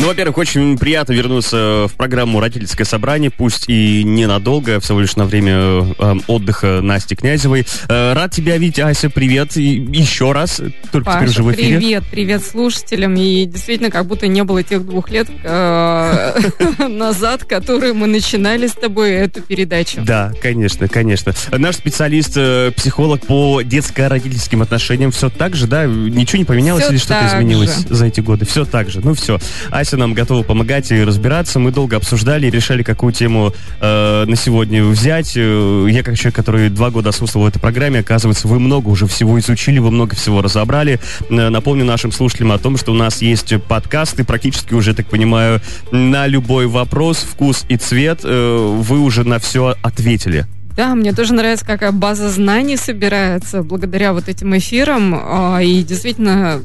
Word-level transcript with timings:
Ну, 0.00 0.06
во-первых, 0.06 0.38
очень 0.38 0.78
приятно 0.78 1.12
вернуться 1.12 1.86
в 1.86 1.92
программу 1.94 2.40
«Родительское 2.40 2.86
собрание», 2.86 3.30
пусть 3.30 3.66
и 3.68 4.02
ненадолго, 4.02 4.80
всего 4.80 5.00
лишь 5.00 5.14
на 5.16 5.26
время 5.26 5.52
э, 5.98 6.14
отдыха 6.26 6.80
Насти 6.80 7.14
Князевой. 7.14 7.66
Э, 7.86 8.14
рад 8.14 8.30
тебя 8.30 8.56
видеть, 8.56 8.78
Ася, 8.78 9.10
привет. 9.10 9.58
И 9.58 9.74
еще 9.92 10.32
раз, 10.32 10.62
только 10.90 11.04
Паша, 11.04 11.18
теперь 11.18 11.28
уже 11.28 11.42
в 11.42 11.52
эфире. 11.52 11.78
привет, 11.78 12.04
привет 12.10 12.42
слушателям. 12.42 13.14
И 13.14 13.44
действительно, 13.44 13.90
как 13.90 14.06
будто 14.06 14.26
не 14.26 14.42
было 14.42 14.62
тех 14.62 14.86
двух 14.86 15.10
лет 15.10 15.28
э, 15.44 16.40
назад, 16.88 17.44
которые 17.44 17.92
мы 17.92 18.06
начинали 18.06 18.68
с 18.68 18.72
тобой 18.72 19.10
эту 19.10 19.42
передачу. 19.42 20.00
Да, 20.00 20.32
конечно, 20.40 20.88
конечно. 20.88 21.34
Наш 21.52 21.76
специалист, 21.76 22.32
э, 22.36 22.72
психолог 22.74 23.26
по 23.26 23.60
детско-родительским 23.60 24.62
отношениям, 24.62 25.10
все 25.10 25.28
так 25.28 25.54
же, 25.54 25.66
да? 25.66 25.84
Ничего 25.84 26.38
не 26.38 26.46
поменялось 26.46 26.88
или 26.88 26.96
что-то 26.96 27.26
изменилось 27.26 27.84
за 27.86 28.06
эти 28.06 28.20
годы? 28.20 28.46
Все 28.46 28.64
так 28.64 28.88
же. 28.88 29.02
Ну 29.04 29.12
все. 29.12 29.38
Ася 29.70 29.89
нам 29.96 30.14
готова 30.14 30.42
помогать 30.42 30.90
и 30.90 31.02
разбираться. 31.02 31.58
Мы 31.58 31.70
долго 31.72 31.96
обсуждали 31.96 32.46
и 32.46 32.50
решали, 32.50 32.82
какую 32.82 33.12
тему 33.12 33.52
э, 33.80 34.24
на 34.26 34.36
сегодня 34.36 34.84
взять. 34.84 35.32
Э, 35.36 35.86
Я 35.90 36.02
как 36.02 36.16
человек, 36.16 36.34
который 36.36 36.68
два 36.70 36.90
года 36.90 37.10
отсутствовал 37.10 37.46
в 37.46 37.48
этой 37.48 37.58
программе, 37.60 38.00
оказывается, 38.00 38.48
вы 38.48 38.58
много 38.58 38.88
уже 38.88 39.06
всего 39.06 39.38
изучили, 39.40 39.78
вы 39.78 39.90
много 39.90 40.14
всего 40.16 40.42
разобрали. 40.42 41.00
Э, 41.30 41.48
Напомню 41.48 41.84
нашим 41.84 42.12
слушателям 42.12 42.52
о 42.52 42.58
том, 42.58 42.76
что 42.76 42.92
у 42.92 42.94
нас 42.94 43.22
есть 43.22 43.54
подкасты, 43.68 44.24
практически 44.24 44.74
уже, 44.74 44.94
так 44.94 45.06
понимаю, 45.06 45.60
на 45.90 46.26
любой 46.26 46.66
вопрос, 46.66 47.18
вкус 47.18 47.64
и 47.68 47.76
цвет. 47.76 48.20
э, 48.24 48.80
Вы 48.80 49.00
уже 49.00 49.24
на 49.24 49.38
все 49.38 49.74
ответили. 49.82 50.46
Да, 50.80 50.94
мне 50.94 51.12
тоже 51.12 51.34
нравится, 51.34 51.66
какая 51.66 51.92
база 51.92 52.30
знаний 52.30 52.78
собирается 52.78 53.62
благодаря 53.62 54.14
вот 54.14 54.30
этим 54.30 54.56
эфирам. 54.56 55.14
А, 55.14 55.58
И 55.60 55.82
действительно, 55.82 56.62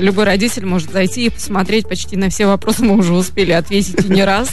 любой 0.00 0.24
родитель 0.24 0.66
может 0.66 0.90
зайти 0.90 1.26
и 1.26 1.30
посмотреть 1.30 1.88
почти 1.88 2.16
на 2.16 2.28
все 2.28 2.46
вопросы. 2.46 2.82
Мы 2.82 2.96
уже 2.96 3.12
успели 3.12 3.52
ответить 3.52 4.04
и 4.04 4.08
не 4.08 4.24
раз. 4.24 4.48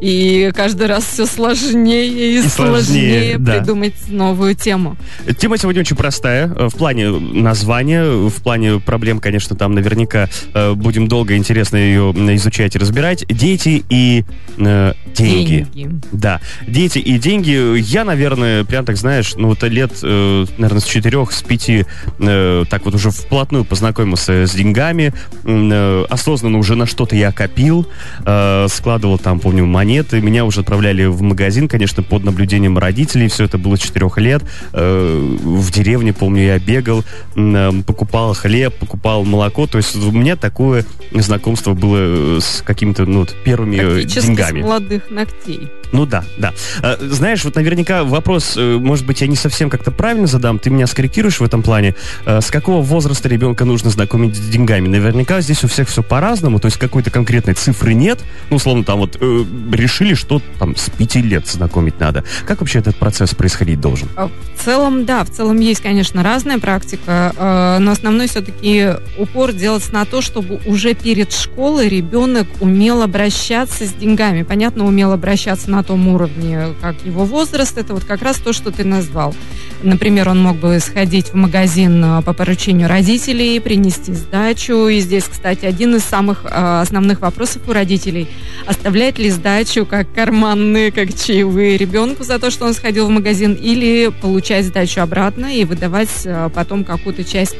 И 0.00 0.50
каждый 0.56 0.86
раз 0.86 1.04
все 1.04 1.26
сложнее 1.26 2.08
и, 2.08 2.38
И 2.38 2.40
сложнее, 2.40 2.48
сложнее 2.48 3.38
да. 3.38 3.52
придумать 3.58 3.94
новую 4.08 4.54
тему. 4.54 4.96
Тема 5.38 5.58
сегодня 5.58 5.82
очень 5.82 5.96
простая. 5.96 6.48
э, 6.48 6.68
В 6.68 6.74
плане 6.74 7.10
названия, 7.10 8.02
в 8.06 8.42
плане 8.42 8.80
проблем, 8.80 9.20
конечно, 9.20 9.54
там 9.56 9.74
наверняка 9.74 10.30
э, 10.54 10.72
будем 10.72 11.06
долго 11.06 11.34
и 11.34 11.36
интересно 11.36 11.76
ее 11.76 12.12
изучать 12.36 12.76
и 12.76 12.78
разбирать. 12.78 13.26
Дети 13.28 13.84
и 13.90 14.24
э, 14.56 14.94
деньги. 15.14 15.66
Деньги. 15.74 16.00
Да, 16.12 16.40
дети 16.66 16.98
и 16.98 17.18
деньги. 17.18 17.78
Я, 17.78 18.04
наверное, 18.04 18.53
прям 18.62 18.84
так 18.84 18.96
знаешь, 18.96 19.34
ну 19.36 19.48
вот 19.48 19.62
лет, 19.64 19.92
э, 20.02 20.46
наверное, 20.58 20.80
с 20.80 20.84
четырех, 20.84 21.32
с 21.32 21.42
пяти, 21.42 21.86
э, 22.18 22.64
так 22.68 22.84
вот 22.84 22.94
уже 22.94 23.10
вплотную 23.10 23.64
познакомился 23.64 24.46
с 24.46 24.52
деньгами. 24.52 25.12
Э, 25.44 26.04
осознанно 26.08 26.58
уже 26.58 26.76
на 26.76 26.86
что-то 26.86 27.16
я 27.16 27.32
копил, 27.32 27.86
э, 28.24 28.66
складывал 28.70 29.18
там, 29.18 29.40
помню, 29.40 29.64
монеты. 29.66 30.20
Меня 30.20 30.44
уже 30.44 30.60
отправляли 30.60 31.06
в 31.06 31.22
магазин, 31.22 31.68
конечно, 31.68 32.02
под 32.02 32.24
наблюдением 32.24 32.78
родителей. 32.78 33.28
Все 33.28 33.44
это 33.44 33.58
было 33.58 33.78
четырех 33.78 34.18
лет. 34.18 34.42
Э, 34.72 35.36
в 35.42 35.70
деревне, 35.70 36.12
помню, 36.12 36.44
я 36.44 36.58
бегал, 36.58 37.04
э, 37.36 37.70
покупал 37.86 38.34
хлеб, 38.34 38.74
покупал 38.78 39.24
молоко. 39.24 39.66
То 39.66 39.78
есть 39.78 39.96
у 39.96 40.12
меня 40.12 40.36
такое 40.36 40.84
знакомство 41.12 41.74
было 41.74 41.96
э, 41.98 42.38
с 42.40 42.62
какими-то, 42.62 43.04
ну, 43.06 43.20
вот, 43.20 43.34
первыми 43.44 43.76
э, 43.76 43.94
Практически 43.94 44.26
деньгами. 44.28 44.60
с 44.60 44.64
молодых 44.64 45.10
ногтей. 45.10 45.70
Ну 45.94 46.06
да, 46.06 46.24
да. 46.36 46.52
А, 46.82 46.98
знаешь, 47.00 47.44
вот 47.44 47.54
наверняка 47.54 48.02
вопрос, 48.02 48.54
э, 48.56 48.78
может 48.78 49.06
быть, 49.06 49.20
я 49.20 49.28
не 49.28 49.36
совсем 49.36 49.70
как-то 49.70 49.92
правильно 49.92 50.26
задам, 50.26 50.58
ты 50.58 50.68
меня 50.68 50.88
скорректируешь 50.88 51.38
в 51.38 51.44
этом 51.44 51.62
плане. 51.62 51.94
А, 52.26 52.40
с 52.40 52.50
какого 52.50 52.82
возраста 52.82 53.28
ребенка 53.28 53.64
нужно 53.64 53.90
знакомить 53.90 54.34
с 54.34 54.40
деньгами? 54.40 54.88
Наверняка 54.88 55.40
здесь 55.40 55.62
у 55.62 55.68
всех 55.68 55.88
все 55.88 56.02
по-разному, 56.02 56.58
то 56.58 56.66
есть 56.66 56.78
какой-то 56.78 57.12
конкретной 57.12 57.54
цифры 57.54 57.94
нет. 57.94 58.18
Ну, 58.50 58.56
условно, 58.56 58.82
там 58.82 58.98
вот 58.98 59.16
э, 59.20 59.44
решили, 59.72 60.14
что 60.14 60.42
там 60.58 60.74
с 60.74 60.90
пяти 60.90 61.22
лет 61.22 61.46
знакомить 61.46 62.00
надо. 62.00 62.24
Как 62.44 62.58
вообще 62.58 62.80
этот 62.80 62.96
процесс 62.96 63.32
происходить 63.32 63.80
должен? 63.80 64.08
В 64.16 64.64
целом, 64.64 65.04
да, 65.04 65.22
в 65.22 65.30
целом 65.30 65.60
есть, 65.60 65.80
конечно, 65.80 66.24
разная 66.24 66.58
практика, 66.58 67.32
э, 67.36 67.78
но 67.78 67.92
основной 67.92 68.26
все-таки 68.26 68.94
упор 69.16 69.52
делается 69.52 69.94
на 69.94 70.06
то, 70.06 70.22
чтобы 70.22 70.60
уже 70.66 70.94
перед 70.94 71.32
школой 71.32 71.88
ребенок 71.88 72.48
умел 72.58 73.00
обращаться 73.00 73.86
с 73.86 73.92
деньгами. 73.92 74.42
Понятно, 74.42 74.86
умел 74.86 75.12
обращаться 75.12 75.70
на 75.70 75.83
том 75.84 76.08
уровне, 76.08 76.74
как 76.80 76.96
его 77.04 77.24
возраст, 77.24 77.76
это 77.78 77.94
вот 77.94 78.04
как 78.04 78.22
раз 78.22 78.36
то, 78.38 78.52
что 78.52 78.70
ты 78.70 78.84
назвал. 78.84 79.34
Например, 79.82 80.28
он 80.28 80.42
мог 80.42 80.56
бы 80.56 80.78
сходить 80.80 81.28
в 81.28 81.34
магазин 81.34 82.02
э, 82.04 82.22
по 82.22 82.32
поручению 82.32 82.88
родителей, 82.88 83.60
принести 83.60 84.12
сдачу. 84.12 84.88
И 84.88 85.00
здесь, 85.00 85.24
кстати, 85.24 85.66
один 85.66 85.94
из 85.96 86.04
самых 86.04 86.44
э, 86.44 86.80
основных 86.80 87.20
вопросов 87.20 87.62
у 87.68 87.72
родителей. 87.72 88.28
Оставляет 88.66 89.18
ли 89.18 89.30
сдачу 89.30 89.84
как 89.84 90.12
карманные, 90.12 90.90
как 90.90 91.14
чаевые 91.14 91.76
ребенку 91.76 92.24
за 92.24 92.38
то, 92.38 92.50
что 92.50 92.64
он 92.64 92.74
сходил 92.74 93.06
в 93.06 93.10
магазин, 93.10 93.52
или 93.54 94.10
получать 94.22 94.64
сдачу 94.66 95.00
обратно 95.00 95.54
и 95.54 95.64
выдавать 95.64 96.22
э, 96.24 96.48
потом 96.54 96.84
какую-то 96.84 97.24
часть 97.24 97.56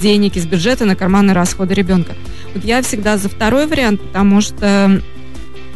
денег 0.00 0.36
из 0.36 0.46
бюджета 0.46 0.84
на 0.84 0.96
карманные 0.96 1.34
расходы 1.34 1.74
ребенка. 1.74 2.14
Вот 2.54 2.64
я 2.64 2.82
всегда 2.82 3.18
за 3.18 3.28
второй 3.28 3.66
вариант, 3.66 4.00
потому 4.00 4.40
что 4.40 5.02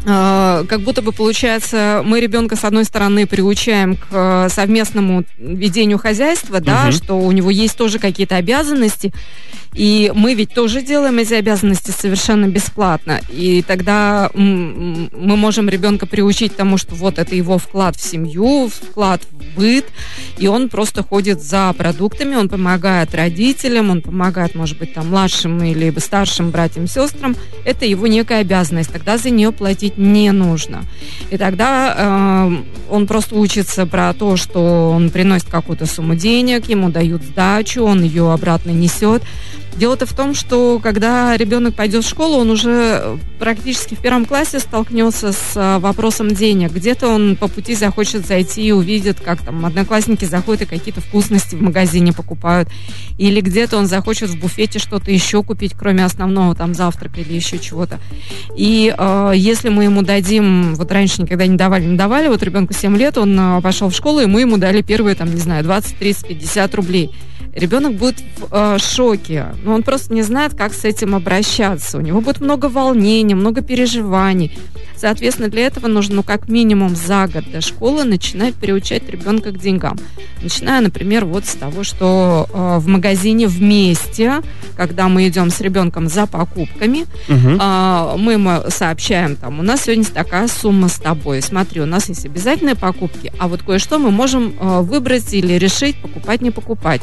как 0.05 0.81
будто 0.81 1.01
бы 1.03 1.13
получается, 1.13 2.03
мы 2.05 2.21
ребенка 2.21 2.57
с 2.57 2.65
одной 2.65 2.85
стороны 2.85 3.27
приучаем 3.27 3.97
к 3.97 4.07
э, 4.11 4.49
совместному 4.51 5.25
ведению 5.39 5.99
хозяйства, 5.99 6.61
да, 6.61 6.85
Мгм. 6.85 6.93
что 6.93 7.19
у 7.19 7.31
него 7.33 7.51
есть 7.51 7.77
тоже 7.77 7.99
какие-то 7.99 8.37
обязанности, 8.37 9.13
и 9.75 10.13
мы 10.15 10.35
ведь 10.35 10.53
тоже 10.53 10.83
делаем 10.83 11.19
эти 11.19 11.35
обязанности 11.35 11.91
совершенно 11.91 12.47
бесплатно. 12.47 13.21
И 13.31 13.63
тогда 13.67 14.31
мы 14.35 15.09
можем 15.37 15.69
ребенка 15.69 16.07
приучить 16.07 16.57
тому, 16.57 16.77
что 16.77 16.95
вот 16.95 17.19
это 17.19 17.35
его 17.35 17.59
вклад 17.59 17.97
в 17.97 18.03
семью, 18.03 18.69
вклад 18.69 19.23
в 19.31 19.59
быт, 19.59 19.87
и 20.39 20.47
он 20.47 20.69
просто 20.69 21.03
ходит 21.03 21.43
за 21.43 21.73
продуктами, 21.73 22.35
он 22.35 22.49
помогает 22.49 23.15
родителям, 23.15 23.91
он 23.91 24.03
помогает, 24.03 24.55
может 24.55 24.79
быть, 24.79 24.95
там 24.95 25.09
младшим 25.09 25.63
или 25.63 25.93
старшим 25.99 26.51
братьям, 26.51 26.87
сестрам. 26.87 27.35
Это 27.65 27.87
его 27.87 28.07
некая 28.07 28.41
обязанность. 28.41 28.93
Тогда 28.93 29.17
за 29.17 29.31
нее 29.31 29.53
платить 29.53 29.97
не 29.97 30.31
нужно. 30.33 30.85
И 31.31 31.39
тогда 31.39 31.95
э, 31.97 32.57
он 32.91 33.07
просто 33.07 33.37
учится 33.37 33.87
про 33.87 34.13
то, 34.13 34.37
что 34.37 34.91
он 34.91 35.11
приносит 35.11 35.49
какую-то 35.49 35.87
сумму 35.87 36.15
денег, 36.15 36.69
ему 36.69 36.91
дают 36.91 37.23
сдачу, 37.23 37.83
он 37.83 38.03
ее 38.03 38.33
обратно 38.33 38.71
несет. 38.71 39.23
Дело-то 39.77 40.07
в 40.07 40.13
том, 40.13 40.35
что 40.35 40.79
когда 40.83 41.37
ребенок 41.37 41.75
пойдет 41.75 42.05
в 42.05 42.09
школу, 42.09 42.39
он 42.39 42.51
уже 42.51 43.19
практически 43.39 43.95
в 43.95 43.99
первом 43.99 44.27
классе 44.27 44.59
столкнется 44.59 45.33
с 45.33 45.53
а, 45.57 45.79
вопросом 45.79 46.29
денег. 46.29 46.73
Где-то 46.73 47.09
он 47.09 47.37
по 47.37 47.49
пути 47.49 47.75
захочет 47.75 48.27
зайти 48.27 48.63
и 48.63 48.73
увидит, 48.73 49.21
как 49.21 49.41
там 49.41 49.65
одноклассники 49.65 50.25
заходят 50.27 50.63
и 50.63 50.67
какие-то 50.67 51.01
вкусности 51.01 51.55
в 51.55 51.63
магазине 51.63 52.13
покупают. 52.13 52.69
Или 53.19 53.41
где-то 53.41 53.79
он 53.79 53.87
захочет 53.87 54.29
в 54.31 54.39
буфете 54.39 54.79
что-то 54.79 55.11
еще 55.11 55.43
купить, 55.43 55.73
кроме 55.77 56.05
основного 56.05 56.55
там 56.55 56.75
завтрака 56.75 57.21
или 57.21 57.33
еще 57.33 57.59
чего-то. 57.59 57.99
И 58.57 58.95
э, 58.97 59.33
если 59.35 59.71
мы 59.71 59.85
ему 59.85 60.03
дадим, 60.03 60.75
вот 60.75 60.93
раньше 60.93 61.23
никогда 61.23 61.47
не 61.47 61.57
давали, 61.57 61.85
не 61.85 61.97
давали, 61.97 62.29
вот 62.29 62.43
ребенку 62.43 62.75
7 62.75 62.97
лет, 62.97 63.17
он 63.19 63.39
э, 63.39 63.61
пошел 63.63 63.89
в 63.89 63.95
школу, 63.95 64.21
и 64.21 64.27
мы 64.27 64.43
ему 64.43 64.59
дали 64.59 64.83
первые, 64.83 65.17
там, 65.17 65.35
не 65.35 65.41
знаю, 65.41 65.65
20, 65.65 65.97
30, 65.97 66.29
50 66.29 66.75
рублей. 66.75 67.11
Ребенок 67.55 67.95
будет 67.97 68.17
в 68.39 68.49
э, 68.51 68.79
шоке, 68.79 69.47
но 69.63 69.75
он 69.75 69.83
просто 69.83 70.15
не 70.15 70.23
знает, 70.23 70.55
как 70.55 70.73
с 70.73 70.85
этим 70.85 71.15
обращаться. 71.15 71.99
У 71.99 72.01
него 72.01 72.21
будет 72.23 72.41
много 72.41 72.67
волнений, 72.67 73.35
много 73.35 73.61
переживаний. 73.61 74.59
Соответственно, 74.97 75.49
для 75.49 75.67
этого 75.67 75.87
нужно, 75.87 76.17
ну, 76.17 76.23
как 76.23 76.49
минимум 76.49 76.97
за 76.97 77.27
год 77.27 77.45
до 77.51 77.61
школы 77.61 78.05
начинать 78.05 78.55
приучать 78.55 79.09
ребенка 79.11 79.51
к 79.51 79.59
деньгам. 79.59 79.99
Начиная, 80.41 80.81
например, 80.81 81.25
вот 81.27 81.45
с 81.45 81.55
того, 81.55 81.85
что 81.85 82.49
э, 82.51 82.79
в 82.79 82.87
магазине 82.89 83.47
вместе, 83.49 84.41
когда 84.77 85.09
мы 85.09 85.29
идем 85.29 85.51
с 85.51 85.61
ребенком 85.61 86.09
за 86.09 86.27
покупками, 86.27 87.05
Мгм. 87.29 87.59
а, 87.61 88.17
мы 88.17 88.33
ему 88.35 88.51
сообщаем, 88.69 89.37
там, 89.37 89.61
у 89.61 89.63
нас 89.63 89.83
сегодня 89.83 90.05
такая 90.05 90.49
сумма 90.49 90.89
с 90.89 90.95
тобой, 90.99 91.43
смотри, 91.43 91.81
у 91.81 91.87
нас 91.87 92.09
есть 92.09 92.25
обязательные 92.25 92.77
покупки, 92.77 93.33
а 93.39 93.49
вот 93.49 93.63
кое-что 93.63 93.99
мы 93.99 94.11
можем 94.11 94.55
э, 94.59 94.81
выбрать 94.81 95.35
или 95.35 95.55
решить, 95.55 96.01
покупать, 96.01 96.41
не 96.41 96.51
покупать. 96.51 97.03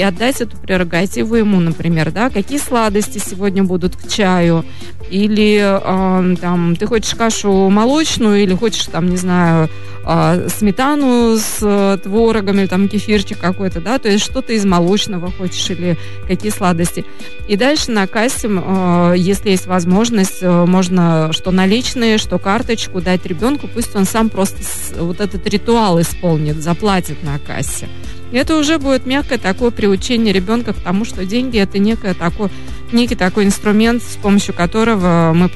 И 0.00 0.02
отдать 0.02 0.40
эту 0.40 0.56
прерогативу 0.56 1.34
ему, 1.34 1.60
например, 1.60 2.10
да, 2.10 2.30
какие 2.30 2.56
сладости 2.56 3.18
сегодня 3.18 3.64
будут 3.64 3.96
к 3.96 4.08
чаю, 4.08 4.64
или 5.10 5.60
э, 5.60 6.36
там, 6.40 6.74
ты 6.74 6.86
хочешь 6.86 7.14
кашу 7.14 7.68
молочную, 7.68 8.42
или 8.42 8.54
хочешь, 8.54 8.86
там, 8.86 9.10
не 9.10 9.18
знаю, 9.18 9.68
э, 10.06 10.48
сметану 10.48 11.36
с 11.36 11.58
э, 11.60 11.98
творогом, 12.02 12.60
или 12.60 12.66
там 12.66 12.88
кефирчик 12.88 13.38
какой-то, 13.38 13.82
да, 13.82 13.98
то 13.98 14.08
есть 14.08 14.24
что-то 14.24 14.54
из 14.54 14.64
молочного 14.64 15.30
хочешь, 15.30 15.68
или 15.68 15.98
какие 16.26 16.50
сладости. 16.50 17.04
И 17.46 17.58
дальше 17.58 17.90
на 17.90 18.06
кассе, 18.06 18.48
э, 18.50 19.14
если 19.18 19.50
есть 19.50 19.66
возможность, 19.66 20.38
э, 20.40 20.64
можно 20.64 21.30
что 21.34 21.50
наличные, 21.50 22.16
что 22.16 22.38
карточку 22.38 23.02
дать 23.02 23.26
ребенку, 23.26 23.68
пусть 23.68 23.94
он 23.94 24.06
сам 24.06 24.30
просто 24.30 24.62
с- 24.62 24.94
вот 24.98 25.20
этот 25.20 25.46
ритуал 25.46 26.00
исполнит, 26.00 26.56
заплатит 26.56 27.22
на 27.22 27.38
кассе. 27.38 27.86
И 28.32 28.36
это 28.36 28.56
уже 28.56 28.78
будет 28.78 29.06
мягкое 29.06 29.38
такое 29.38 29.70
приучение 29.70 30.32
ребенка 30.32 30.72
к 30.72 30.80
тому, 30.80 31.04
что 31.04 31.24
деньги 31.24 31.58
это 31.58 31.78
некое 31.78 32.14
такое, 32.14 32.50
некий 32.92 33.14
такой 33.14 33.44
инструмент, 33.44 34.02
с 34.02 34.16
помощью 34.16 34.54
которого 34.54 35.32
мы 35.34 35.48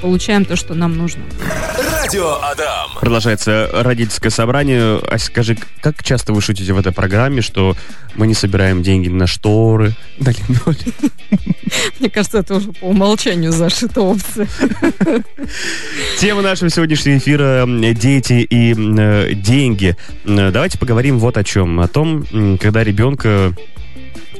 получаем 0.00 0.44
то, 0.44 0.56
что 0.56 0.74
нам 0.74 0.96
нужно. 0.96 1.22
Радио 2.02 2.38
Адам. 2.42 2.90
Продолжается 3.00 3.68
родительское 3.72 4.30
собрание. 4.30 4.98
А 4.98 5.18
скажи, 5.18 5.56
как 5.80 6.02
часто 6.02 6.32
вы 6.32 6.40
шутите 6.40 6.72
в 6.72 6.78
этой 6.78 6.92
программе, 6.92 7.42
что 7.42 7.76
мы 8.14 8.26
не 8.26 8.34
собираем 8.34 8.82
деньги 8.82 9.08
на 9.08 9.26
шторы, 9.26 9.94
на 10.18 10.30
линолеум? 10.30 10.94
Мне 12.00 12.08
кажется, 12.08 12.38
это 12.38 12.54
уже 12.56 12.72
по 12.72 12.86
умолчанию 12.86 13.52
зашита 13.52 14.00
опция. 14.00 14.48
Тема 16.18 16.42
нашего 16.42 16.70
сегодняшнего 16.70 17.18
эфира– 17.18 17.66
дети 17.94 18.46
и 18.48 18.74
э, 18.74 19.34
деньги. 19.34 19.96
Давайте 20.24 20.78
поговорим 20.78 21.18
вот 21.18 21.36
о 21.36 21.44
чем. 21.44 21.78
О 21.80 21.88
том, 21.88 22.24
когда 22.60 22.82
ребенка 22.82 23.28
э, 23.28 23.52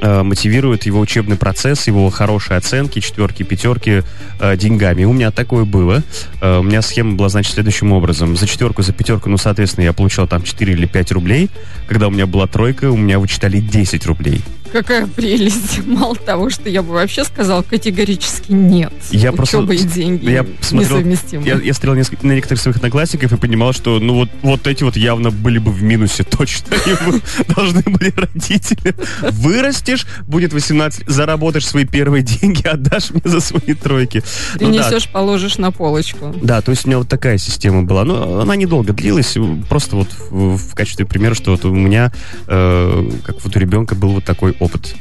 мотивирует 0.00 0.86
его 0.86 1.00
учебный 1.00 1.36
процесс, 1.36 1.86
его 1.86 2.08
хорошие 2.10 2.56
оценки, 2.56 3.00
четверки, 3.00 3.42
пятерки 3.42 4.02
э, 4.40 4.56
деньгами. 4.56 5.04
У 5.04 5.12
меня 5.12 5.30
такое 5.30 5.64
было. 5.64 6.02
Э, 6.40 6.58
у 6.58 6.62
меня 6.62 6.82
схема 6.82 7.16
была, 7.16 7.28
значит, 7.28 7.54
следующим 7.54 7.92
образом. 7.92 8.36
За 8.36 8.46
четверку, 8.46 8.82
за 8.82 8.92
пятерку, 8.92 9.28
ну, 9.28 9.38
соответственно, 9.38 9.84
я 9.84 9.92
получал 9.92 10.26
там 10.26 10.42
4 10.42 10.72
или 10.72 10.86
5 10.86 11.12
рублей. 11.12 11.50
Когда 11.88 12.08
у 12.08 12.10
меня 12.10 12.26
была 12.26 12.46
тройка, 12.46 12.90
у 12.90 12.96
меня 12.96 13.18
вычитали 13.18 13.60
10 13.60 14.06
рублей. 14.06 14.42
Какая 14.72 15.06
прелесть. 15.06 15.80
Мало 15.86 16.16
того, 16.16 16.50
что 16.50 16.68
я 16.68 16.82
бы 16.82 16.92
вообще 16.94 17.24
сказал 17.24 17.62
категорически 17.62 18.52
нет. 18.52 18.92
Я 19.10 19.32
просто... 19.32 19.60
и 19.72 19.78
деньги 19.78 20.30
я 20.30 20.46
смотрел. 20.60 21.00
Я, 21.44 21.56
я 21.56 21.74
смотрел 21.74 21.94
несколько, 21.94 22.26
на 22.26 22.32
некоторых 22.32 22.60
своих 22.60 22.76
одноклассников 22.76 23.32
и 23.32 23.36
понимал, 23.36 23.72
что 23.72 23.98
ну 23.98 24.14
вот, 24.14 24.28
вот 24.42 24.66
эти 24.66 24.82
вот 24.82 24.96
явно 24.96 25.30
были 25.30 25.58
бы 25.58 25.70
в 25.70 25.82
минусе 25.82 26.24
точно. 26.38 26.74
Ему 26.74 27.20
должны 27.56 27.82
были 27.82 28.12
родители. 28.14 28.94
Вырастешь, 29.22 30.06
будет 30.26 30.52
18, 30.52 31.08
заработаешь 31.08 31.66
свои 31.66 31.84
первые 31.84 32.22
деньги, 32.22 32.66
отдашь 32.66 33.10
мне 33.10 33.22
за 33.24 33.40
свои 33.40 33.74
тройки. 33.74 34.22
Ты 34.58 34.66
ну, 34.66 34.70
несешь, 34.70 35.04
да. 35.04 35.10
положишь 35.12 35.58
на 35.58 35.72
полочку. 35.72 36.34
Да, 36.42 36.60
то 36.60 36.70
есть 36.70 36.84
у 36.84 36.88
меня 36.88 36.98
вот 36.98 37.08
такая 37.08 37.38
система 37.38 37.82
была. 37.82 38.04
Но 38.04 38.40
она 38.40 38.56
недолго 38.56 38.92
длилась. 38.92 39.36
Просто 39.68 39.96
вот 39.96 40.08
в, 40.30 40.56
в 40.56 40.74
качестве 40.74 41.06
примера, 41.06 41.34
что 41.34 41.52
вот 41.52 41.64
у 41.64 41.74
меня, 41.74 42.12
э, 42.46 43.10
как 43.24 43.42
вот 43.42 43.56
у 43.56 43.58
ребенка 43.58 43.94
был 43.94 44.10
вот 44.10 44.24
такой 44.24 44.56
opt 44.60 44.94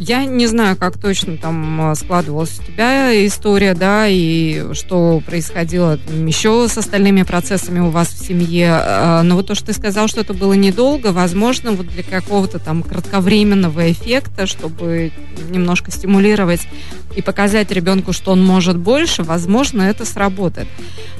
я 0.00 0.24
не 0.24 0.48
знаю, 0.48 0.76
как 0.76 0.98
точно 0.98 1.36
там 1.36 1.80
а, 1.80 1.94
складывалась 1.94 2.58
у 2.58 2.64
тебя 2.64 3.26
история, 3.26 3.74
да, 3.74 4.08
и 4.08 4.74
что 4.74 5.22
происходило 5.24 6.00
еще 6.26 6.66
с 6.68 6.76
остальными 6.76 7.22
процессами 7.22 7.78
у 7.78 7.90
вас 7.90 8.08
в 8.08 8.26
семье. 8.26 8.70
А, 8.72 9.22
но 9.22 9.36
вот 9.36 9.46
то, 9.46 9.54
что 9.54 9.66
ты 9.66 9.72
сказал, 9.72 10.08
что 10.08 10.20
это 10.20 10.34
было 10.34 10.54
недолго, 10.54 11.12
возможно, 11.12 11.70
вот 11.70 11.86
для 11.86 12.02
какого-то 12.02 12.58
там 12.58 12.82
кратковременного 12.82 13.92
эффекта, 13.92 14.46
чтобы 14.46 15.12
немножко 15.48 15.92
стимулировать 15.92 16.66
и 17.14 17.22
показать 17.22 17.70
ребенку, 17.70 18.12
что 18.12 18.32
он 18.32 18.44
может 18.44 18.76
больше, 18.76 19.22
возможно, 19.22 19.82
это 19.82 20.04
сработает. 20.04 20.66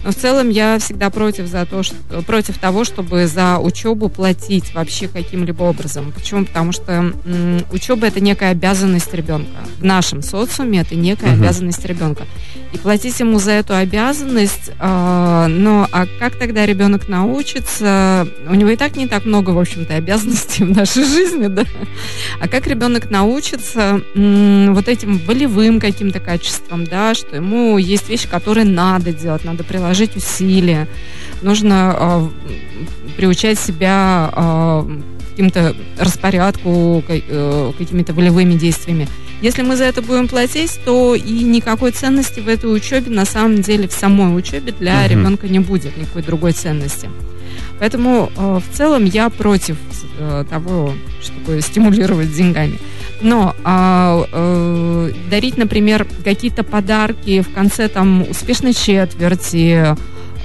Но 0.04 0.10
в 0.10 0.14
целом 0.14 0.50
я 0.50 0.78
всегда 0.78 1.10
против, 1.10 1.46
за 1.46 1.64
то, 1.64 1.82
что, 1.82 2.22
против 2.22 2.58
того, 2.58 2.84
чтобы 2.84 3.26
за 3.26 3.58
учебу 3.58 4.08
платить 4.08 4.74
вообще 4.74 5.08
каким-либо 5.08 5.62
образом. 5.62 6.12
Почему? 6.12 6.44
Потому 6.44 6.72
что 6.72 6.92
м, 6.92 7.60
учеба 7.72 8.06
это 8.06 8.15
некая 8.20 8.50
обязанность 8.50 9.12
ребенка. 9.14 9.58
В 9.78 9.84
нашем 9.84 10.22
социуме 10.22 10.80
это 10.80 10.94
некая 10.94 11.34
угу. 11.34 11.42
обязанность 11.42 11.84
ребенка. 11.84 12.24
И 12.72 12.78
платить 12.78 13.18
ему 13.20 13.38
за 13.38 13.52
эту 13.52 13.74
обязанность, 13.74 14.70
э, 14.78 15.46
но 15.48 15.88
а 15.92 16.06
как 16.18 16.36
тогда 16.36 16.66
ребенок 16.66 17.08
научится? 17.08 18.26
У 18.48 18.54
него 18.54 18.70
и 18.70 18.76
так 18.76 18.96
не 18.96 19.06
так 19.06 19.24
много, 19.24 19.50
в 19.50 19.58
общем-то, 19.58 19.94
обязанностей 19.94 20.64
в 20.64 20.76
нашей 20.76 21.04
жизни, 21.04 21.46
да? 21.46 21.64
А 22.40 22.48
как 22.48 22.66
ребенок 22.66 23.10
научится 23.10 24.00
м, 24.14 24.74
вот 24.74 24.88
этим 24.88 25.18
волевым 25.18 25.80
каким-то 25.80 26.20
качеством, 26.20 26.84
да, 26.84 27.14
что 27.14 27.36
ему 27.36 27.78
есть 27.78 28.08
вещи, 28.08 28.28
которые 28.28 28.64
надо 28.64 29.12
делать, 29.12 29.44
надо 29.44 29.64
приложить 29.64 30.16
усилия, 30.16 30.88
нужно 31.42 31.96
э, 31.98 32.28
приучать 33.16 33.58
себя 33.58 34.30
э, 34.34 35.00
каким-то 35.36 35.76
распорядку, 35.98 37.04
э, 37.06 37.72
какими-то 37.76 38.14
волевыми 38.14 38.54
действиями. 38.54 39.06
Если 39.42 39.60
мы 39.60 39.76
за 39.76 39.84
это 39.84 40.00
будем 40.00 40.28
платить, 40.28 40.80
то 40.86 41.14
и 41.14 41.44
никакой 41.44 41.90
ценности 41.90 42.40
в 42.40 42.48
этой 42.48 42.74
учебе, 42.74 43.10
на 43.14 43.26
самом 43.26 43.60
деле, 43.60 43.86
в 43.86 43.92
самой 43.92 44.34
учебе 44.34 44.72
для 44.72 45.04
uh-huh. 45.04 45.10
ребенка 45.10 45.46
не 45.48 45.58
будет 45.58 45.94
никакой 45.98 46.22
другой 46.22 46.52
ценности. 46.52 47.10
Поэтому 47.78 48.32
э, 48.34 48.60
в 48.60 48.76
целом 48.76 49.04
я 49.04 49.28
против 49.28 49.76
э, 50.18 50.44
того, 50.48 50.94
чтобы 51.20 51.60
стимулировать 51.60 52.34
деньгами. 52.34 52.78
Но 53.20 53.54
э, 53.62 54.24
э, 54.32 55.12
дарить, 55.30 55.58
например, 55.58 56.06
какие-то 56.24 56.62
подарки 56.62 57.42
в 57.42 57.52
конце 57.52 57.88
там 57.88 58.22
успешной 58.30 58.72
четверти, 58.72 59.96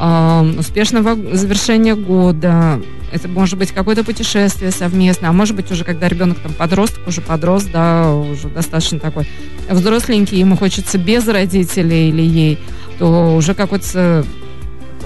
э, 0.01 0.59
успешного 0.59 1.15
завершения 1.35 1.95
года, 1.95 2.81
это 3.11 3.27
может 3.27 3.59
быть 3.59 3.71
какое-то 3.71 4.03
путешествие 4.03 4.71
совместное, 4.71 5.29
а 5.29 5.33
может 5.33 5.55
быть 5.55 5.69
уже 5.71 5.83
когда 5.83 6.07
ребенок 6.07 6.39
там 6.39 6.53
подросток, 6.53 7.07
уже 7.07 7.21
подрос, 7.21 7.65
да, 7.65 8.13
уже 8.13 8.47
достаточно 8.47 8.99
такой 8.99 9.27
взросленький, 9.69 10.39
ему 10.39 10.55
хочется 10.57 10.97
без 10.97 11.27
родителей 11.27 12.09
или 12.09 12.21
ей, 12.21 12.59
то 12.97 13.35
уже 13.35 13.53
какой-то 13.53 14.25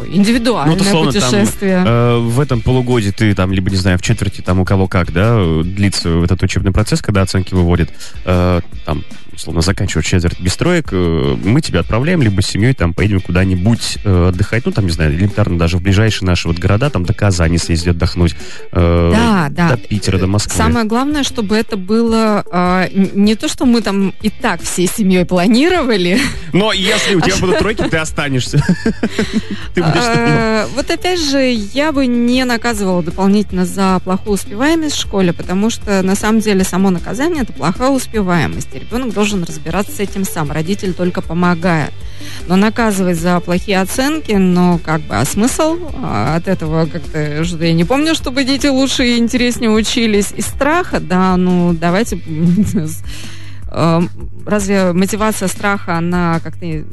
индивидуальное 0.07 0.75
ну, 0.75 0.81
условно, 0.81 1.11
путешествие. 1.11 1.77
Там, 1.77 1.87
э, 1.87 2.17
в 2.19 2.39
этом 2.39 2.61
полугодии 2.61 3.11
ты 3.11 3.33
там, 3.33 3.51
либо, 3.51 3.69
не 3.69 3.77
знаю, 3.77 3.97
в 3.97 4.01
четверти 4.01 4.41
там 4.41 4.59
у 4.59 4.65
кого 4.65 4.87
как, 4.87 5.11
да, 5.11 5.37
длится 5.63 6.09
этот 6.23 6.43
учебный 6.43 6.71
процесс, 6.71 7.01
когда 7.01 7.21
оценки 7.21 7.53
выводят, 7.53 7.91
э, 8.25 8.61
там, 8.85 9.03
условно, 9.35 9.61
заканчивать 9.61 10.05
четверть 10.05 10.39
без 10.39 10.55
троек, 10.55 10.89
э, 10.91 11.37
мы 11.43 11.61
тебя 11.61 11.81
отправляем, 11.81 12.21
либо 12.21 12.41
с 12.41 12.47
семьей 12.47 12.73
там 12.73 12.93
поедем 12.93 13.21
куда-нибудь 13.21 13.99
э, 14.03 14.27
отдыхать, 14.29 14.65
ну, 14.65 14.71
там, 14.71 14.85
не 14.85 14.91
знаю, 14.91 15.13
элементарно 15.13 15.57
даже 15.57 15.77
в 15.77 15.81
ближайшие 15.81 16.27
наши 16.27 16.47
вот 16.47 16.57
города, 16.57 16.89
там, 16.89 17.05
до 17.05 17.13
Казани 17.13 17.57
съездить 17.57 17.89
отдохнуть, 17.89 18.35
э, 18.71 19.11
да, 19.13 19.47
да. 19.49 19.75
до 19.75 19.77
Питера, 19.77 20.17
до 20.17 20.27
Москвы. 20.27 20.55
Самое 20.55 20.85
главное, 20.85 21.23
чтобы 21.23 21.55
это 21.55 21.77
было 21.77 22.43
э, 22.51 22.89
не 23.13 23.35
то, 23.35 23.47
что 23.47 23.65
мы 23.65 23.81
там 23.81 24.13
и 24.21 24.29
так 24.29 24.61
всей 24.61 24.87
семьей 24.87 25.25
планировали. 25.25 26.19
Но 26.53 26.71
если 26.73 27.15
у 27.15 27.21
тебя 27.21 27.35
будут 27.39 27.59
тройки, 27.59 27.83
ты 27.83 27.97
останешься. 27.97 28.63
Вот 30.75 30.89
опять 30.89 31.19
же, 31.19 31.51
я 31.73 31.91
бы 31.91 32.05
не 32.05 32.43
наказывала 32.43 33.01
дополнительно 33.03 33.65
за 33.65 33.99
плохую 34.03 34.33
успеваемость 34.33 34.95
в 34.95 34.99
школе, 34.99 35.33
потому 35.33 35.69
что 35.69 36.01
на 36.01 36.15
самом 36.15 36.41
деле 36.41 36.63
само 36.63 36.89
наказание 36.89 37.43
это 37.43 37.53
плохая 37.53 37.89
успеваемость. 37.89 38.73
ребенок 38.73 39.13
должен 39.13 39.24
должен 39.25 39.43
разбираться 39.43 39.91
с 39.91 39.99
этим 39.99 40.23
сам. 40.23 40.51
Родитель 40.51 40.93
только 40.93 41.21
помогает. 41.21 41.91
Но 42.47 42.55
наказывать 42.55 43.17
за 43.17 43.39
плохие 43.39 43.81
оценки, 43.81 44.33
ну, 44.33 44.79
как 44.83 45.01
бы, 45.01 45.15
а 45.15 45.25
смысл 45.25 45.77
а 45.95 46.35
от 46.35 46.47
этого 46.47 46.85
как-то, 46.85 47.41
я 47.43 47.73
не 47.73 47.83
помню, 47.85 48.13
чтобы 48.13 48.43
дети 48.43 48.67
лучше 48.67 49.05
и 49.07 49.17
интереснее 49.17 49.71
учились. 49.71 50.31
Из 50.31 50.45
страха, 50.45 50.99
да, 50.99 51.35
ну, 51.37 51.73
давайте... 51.73 52.19
Э, 53.77 53.99
разве 54.45 54.93
мотивация 54.93 55.49
страха, 55.49 55.97
она 55.97 56.39
как-то 56.41 56.85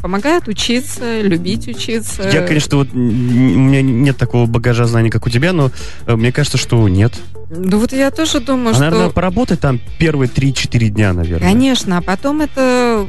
помогает 0.00 0.48
учиться, 0.48 1.20
любить 1.20 1.68
учиться. 1.68 2.28
Я, 2.28 2.46
конечно, 2.46 2.78
вот 2.78 2.88
у 2.92 2.96
меня 2.96 3.82
нет 3.82 4.16
такого 4.16 4.46
багажа 4.46 4.86
знаний, 4.86 5.10
как 5.10 5.26
у 5.26 5.30
тебя, 5.30 5.52
но 5.52 5.70
э, 6.06 6.16
мне 6.16 6.32
кажется, 6.32 6.58
что 6.58 6.88
нет. 6.88 7.12
Ну 7.48 7.78
вот 7.78 7.92
я 7.92 8.10
тоже 8.10 8.40
думаю, 8.40 8.70
а, 8.70 8.74
что... 8.74 8.84
Наверное, 8.84 9.10
поработать 9.10 9.60
там 9.60 9.80
первые 9.98 10.28
3-4 10.28 10.88
дня, 10.88 11.12
наверное. 11.12 11.48
Конечно, 11.48 11.98
а 11.98 12.02
потом 12.02 12.40
это 12.40 13.06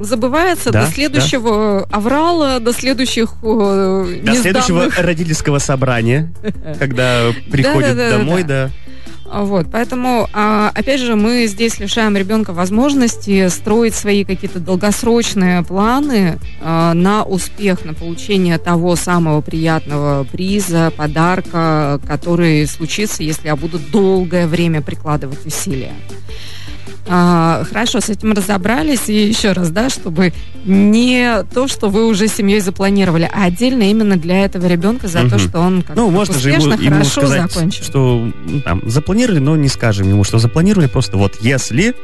забывается 0.00 0.70
да, 0.70 0.84
до 0.84 0.92
следующего 0.92 1.86
да. 1.88 1.96
аврала, 1.96 2.60
до 2.60 2.72
следующих 2.72 3.36
До 3.40 4.34
следующего 4.34 4.90
родительского 4.96 5.58
собрания, 5.58 6.32
когда 6.78 7.32
приходят 7.50 7.96
домой, 7.96 8.42
да. 8.42 8.70
Вот, 9.30 9.66
поэтому, 9.70 10.28
а, 10.32 10.70
опять 10.74 11.00
же, 11.00 11.14
мы 11.14 11.46
здесь 11.46 11.78
лишаем 11.78 12.16
ребенка 12.16 12.52
возможности 12.52 13.48
строить 13.48 13.94
свои 13.94 14.24
какие-то 14.24 14.58
долгосрочные 14.58 15.62
планы 15.62 16.38
а, 16.62 16.94
на 16.94 17.24
успех, 17.24 17.84
на 17.84 17.92
получение 17.92 18.58
того 18.58 18.96
самого 18.96 19.40
приятного 19.42 20.24
приза, 20.24 20.92
подарка, 20.96 22.00
который 22.06 22.66
случится, 22.66 23.22
если 23.22 23.48
я 23.48 23.56
буду 23.56 23.78
долгое 23.78 24.46
время 24.46 24.80
прикладывать 24.80 25.44
усилия. 25.44 25.92
А, 27.08 27.64
хорошо, 27.64 28.00
с 28.00 28.08
этим 28.10 28.32
разобрались. 28.32 29.08
И 29.08 29.14
еще 29.28 29.52
раз, 29.52 29.70
да, 29.70 29.88
чтобы 29.88 30.32
не 30.64 31.42
то, 31.54 31.66
что 31.68 31.88
вы 31.88 32.06
уже 32.06 32.28
семьей 32.28 32.60
запланировали, 32.60 33.28
а 33.32 33.44
отдельно 33.44 33.84
именно 33.90 34.16
для 34.16 34.44
этого 34.44 34.66
ребенка 34.66 35.08
за 35.08 35.20
Мгм. 35.20 35.30
то, 35.30 35.38
что 35.38 35.58
он 35.60 35.82
как 35.82 35.96
Ну, 35.96 36.10
можно 36.10 36.38
же 36.38 36.50
успешно, 36.50 36.74
ему, 36.74 36.82
ему 36.82 36.94
хорошо 36.96 37.10
сказать, 37.20 37.52
закончил. 37.52 37.84
что 37.84 38.30
ну, 38.46 38.60
там, 38.60 38.82
запланировали, 38.88 39.38
но 39.38 39.56
не 39.56 39.68
скажем 39.68 40.08
ему, 40.08 40.24
что 40.24 40.38
запланировали, 40.38 40.86
просто 40.86 41.16
вот 41.16 41.36
если... 41.40 41.94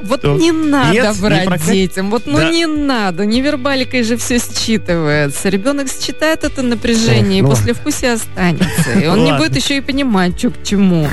Вот 0.00 0.22
то 0.22 0.36
не 0.36 0.52
надо 0.52 0.92
нет, 0.92 1.04
не 1.16 1.20
врать 1.20 1.46
прокат- 1.48 1.72
детям. 1.72 2.10
Вот 2.10 2.22
ну 2.26 2.36
Да. 2.38 2.50
не 2.50 2.66
надо. 2.66 3.26
Невербаликой 3.26 4.04
же 4.04 4.16
все 4.16 4.36
считывается. 4.36 5.48
Ребенок 5.50 5.88
считает 5.88 6.44
это 6.44 6.62
напряжение 6.62 7.32
Эх, 7.32 7.38
и 7.38 7.42
ну 7.42 7.48
после 7.50 7.74
вкуса 7.74 8.12
останется. 8.12 8.92
И 9.02 9.06
он 9.08 9.24
не 9.24 9.36
будет 9.36 9.56
еще 9.56 9.78
и 9.78 9.80
понимать, 9.80 10.38
что 10.38 10.50
к 10.50 10.62
чему. 10.62 11.08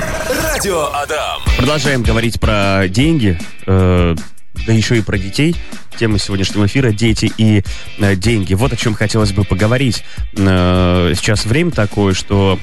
Радио 0.52 0.86
Адам. 1.02 1.40
Продолжаем 1.58 2.02
говорить 2.02 2.38
про 2.40 2.84
деньги, 2.88 3.35
э, 3.66 4.16
да 4.66 4.72
еще 4.72 4.96
и 4.98 5.02
про 5.02 5.18
детей. 5.18 5.56
Тема 5.98 6.18
сегодняшнего 6.18 6.66
эфира 6.66 6.90
«Дети 6.90 7.32
и 7.38 7.62
э, 7.98 8.16
деньги». 8.16 8.54
Вот 8.54 8.72
о 8.72 8.76
чем 8.76 8.94
хотелось 8.94 9.32
бы 9.32 9.44
поговорить. 9.44 10.04
Э, 10.36 11.12
сейчас 11.16 11.46
время 11.46 11.70
такое, 11.70 12.14
что 12.14 12.58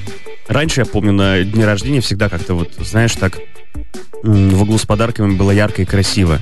раньше, 0.48 0.80
я 0.80 0.86
помню, 0.86 1.12
на 1.12 1.42
дне 1.42 1.64
рождения 1.64 2.00
всегда 2.00 2.28
как-то 2.28 2.54
вот, 2.54 2.72
знаешь, 2.78 3.12
так 3.12 3.38
в 4.22 4.62
углу 4.62 4.78
с 4.78 4.86
подарками 4.86 5.34
было 5.34 5.50
ярко 5.50 5.82
и 5.82 5.84
красиво. 5.84 6.40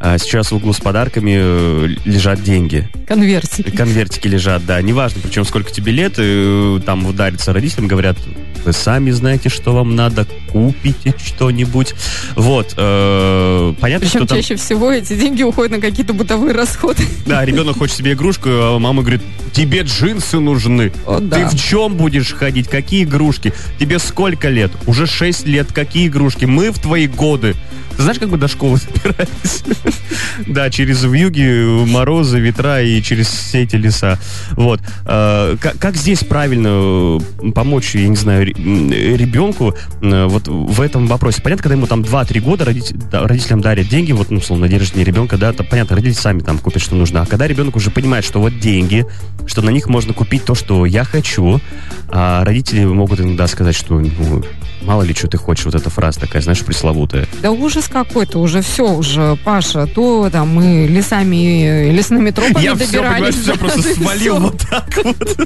А 0.00 0.18
сейчас 0.18 0.50
в 0.50 0.56
углу 0.56 0.72
с 0.72 0.80
подарками 0.80 1.36
э, 1.36 1.88
лежат 2.04 2.42
деньги. 2.42 2.88
Конвертики. 3.06 3.70
Конвертики 3.70 4.28
лежат, 4.28 4.64
да. 4.66 4.80
Неважно, 4.82 5.20
причем 5.22 5.44
сколько 5.44 5.70
тебе 5.70 5.92
лет, 5.92 6.14
э, 6.18 6.80
там 6.84 7.06
ударится 7.06 7.52
родителям, 7.52 7.88
говорят, 7.88 8.16
вы 8.64 8.72
сами 8.72 9.10
знаете, 9.10 9.48
что 9.48 9.74
вам 9.74 9.94
надо, 9.94 10.26
купите 10.50 11.14
что-нибудь. 11.24 11.94
Вот. 12.34 12.74
э, 12.76 13.74
понятно, 13.80 14.06
Причем 14.06 14.20
что 14.20 14.28
там... 14.28 14.38
чаще 14.38 14.56
всего 14.56 14.90
эти 14.90 15.14
деньги 15.16 15.42
уходят 15.42 15.72
на 15.72 15.80
какие-то 15.80 16.12
бытовые 16.14 16.54
расходы. 16.54 17.02
Да, 17.26 17.44
ребенок 17.44 17.78
хочет 17.78 17.96
себе 17.96 18.12
игрушку, 18.12 18.48
а 18.48 18.78
мама 18.78 19.02
говорит, 19.02 19.22
тебе 19.52 19.82
джинсы 19.82 20.38
нужны. 20.40 20.92
О, 21.06 21.18
Ты 21.18 21.26
да. 21.26 21.48
в 21.48 21.58
чем 21.58 21.94
будешь 21.94 22.32
ходить? 22.32 22.68
Какие 22.68 23.04
игрушки? 23.04 23.52
Тебе 23.78 23.98
сколько 23.98 24.48
лет? 24.48 24.72
Уже 24.86 25.06
6 25.06 25.46
лет. 25.46 25.72
Какие 25.72 26.08
игрушки? 26.08 26.44
Мы 26.44 26.70
в 26.70 26.78
твои 26.78 27.06
годы. 27.06 27.54
Знаешь, 27.98 28.18
как 28.18 28.28
мы 28.28 28.38
до 28.38 28.48
школы 28.48 28.78
добирались? 28.94 29.62
Да, 30.46 30.70
через 30.70 31.02
вьюги, 31.04 31.84
морозы, 31.86 32.40
ветра 32.40 32.82
и 32.82 33.00
через 33.02 33.28
все 33.28 33.62
эти 33.62 33.76
леса. 33.76 34.18
Вот. 34.52 34.80
Э, 35.06 35.56
Как 35.78 35.96
здесь 35.96 36.20
правильно 36.24 37.20
помочь, 37.54 37.94
я 37.94 38.08
не 38.08 38.16
знаю, 38.16 38.46
ребенку 38.46 39.74
э, 40.02 40.24
вот 40.26 40.48
в 40.48 40.80
этом 40.80 41.06
вопросе? 41.06 41.40
Понятно, 41.42 41.62
когда 41.62 41.74
ему 41.76 41.86
там 41.86 42.02
2-3 42.02 42.40
года 42.40 42.64
родитель- 42.64 42.96
родителям 43.12 43.60
дарят 43.60 43.88
деньги, 43.88 44.12
вот, 44.12 44.30
ну, 44.30 44.38
условно, 44.38 44.64
на 44.66 44.68
день 44.70 44.78
рождения 44.80 45.04
ребенка, 45.04 45.36
да, 45.38 45.52
то 45.52 45.62
понятно, 45.64 45.96
родители 45.96 46.20
сами 46.20 46.40
там 46.40 46.58
купят, 46.58 46.82
что 46.82 46.94
нужно. 46.96 47.22
А 47.22 47.26
когда 47.26 47.46
ребенок 47.46 47.76
уже 47.76 47.90
понимает, 47.90 48.24
что 48.24 48.40
вот 48.40 48.58
деньги, 48.58 49.06
что 49.46 49.62
на 49.62 49.70
них 49.70 49.86
можно 49.88 50.12
купить 50.14 50.44
то, 50.44 50.54
что 50.54 50.84
я 50.86 51.04
хочу, 51.04 51.60
а 52.08 52.44
родители 52.44 52.84
могут 52.84 53.20
иногда 53.20 53.46
сказать, 53.46 53.74
что 53.76 53.98
ну, 54.00 54.42
мало 54.84 55.02
ли, 55.02 55.14
что 55.14 55.28
ты 55.28 55.36
хочешь, 55.36 55.64
вот 55.64 55.74
эта 55.74 55.90
фраза 55.90 56.20
такая, 56.20 56.42
знаешь, 56.42 56.60
пресловутая. 56.60 57.26
Да 57.42 57.50
ужас 57.50 57.88
какой-то, 57.88 58.38
уже 58.38 58.62
все 58.62 58.92
уже, 58.92 59.36
Паша, 59.44 59.86
то 59.86 60.28
там 60.30 60.48
мы 60.54 60.86
лесами, 60.88 61.90
лесными 61.90 62.30
тропами 62.30 62.62
я 62.62 62.74
все, 62.74 62.86
добирались. 62.86 63.14
понимаешь, 63.14 63.34
все 63.34 63.52
да, 63.52 63.58
просто 63.58 63.82
да, 63.82 63.90
и 63.90 63.94
свалил 63.94 64.38
вот 64.38 64.58
так 64.68 64.98
вот. 65.04 65.38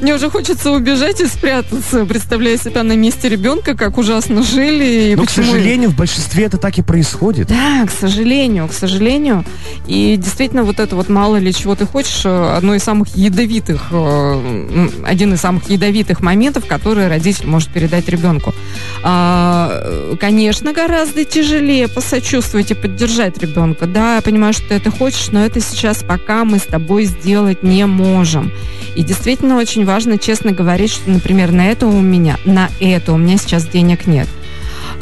Мне 0.00 0.14
уже 0.14 0.30
хочется 0.30 0.70
убежать 0.72 1.20
и 1.20 1.26
спрятаться, 1.26 2.04
представляя 2.04 2.56
себя 2.56 2.82
на 2.82 2.96
месте 2.96 3.28
ребенка, 3.28 3.76
как 3.76 3.98
ужасно 3.98 4.42
жили. 4.42 5.12
И 5.12 5.16
Но, 5.16 5.24
к 5.24 5.30
сожалению, 5.30 5.90
в 5.90 5.96
большинстве 5.96 6.44
это 6.44 6.58
так 6.58 6.78
и 6.78 6.82
происходит. 6.82 7.48
Да, 7.48 7.86
к 7.86 7.90
сожалению, 7.90 8.68
к 8.68 8.72
сожалению. 8.72 9.44
И 9.86 10.16
действительно, 10.16 10.64
вот 10.64 10.80
это 10.80 10.96
вот 10.96 11.08
мало 11.08 11.36
ли 11.36 11.52
чего 11.52 11.74
ты 11.74 11.86
хочешь, 11.86 12.24
одно 12.24 12.74
из 12.74 12.82
самых 12.82 13.14
ядовитых, 13.16 13.88
э, 13.90 14.88
один 15.04 15.34
из 15.34 15.40
самых 15.40 15.68
ядовитых 15.68 16.20
моментов, 16.20 16.66
которые 16.66 17.08
родитель 17.08 17.46
может 17.52 17.68
передать 17.68 18.08
ребенку. 18.08 18.54
А, 19.02 20.16
Конечно, 20.18 20.72
гораздо 20.72 21.24
тяжелее 21.24 21.88
посочувствовать 21.88 22.70
и 22.70 22.74
поддержать 22.74 23.38
ребенка. 23.38 23.86
Да, 23.86 24.16
я 24.16 24.22
понимаю, 24.22 24.52
что 24.52 24.68
ты 24.68 24.74
это 24.74 24.90
хочешь, 24.90 25.28
но 25.30 25.44
это 25.44 25.60
сейчас 25.60 26.02
пока 26.02 26.44
мы 26.44 26.58
с 26.58 26.62
тобой 26.62 27.04
сделать 27.04 27.62
не 27.62 27.86
можем. 27.86 28.50
И 28.94 29.02
действительно 29.02 29.56
очень 29.56 29.84
важно 29.84 30.18
честно 30.18 30.52
говорить, 30.52 30.90
что, 30.90 31.10
например, 31.10 31.52
на 31.52 31.66
это 31.66 31.86
у 31.86 32.00
меня, 32.00 32.38
на 32.44 32.70
это 32.80 33.12
у 33.12 33.16
меня 33.16 33.36
сейчас 33.36 33.66
денег 33.66 34.06
нет. 34.06 34.28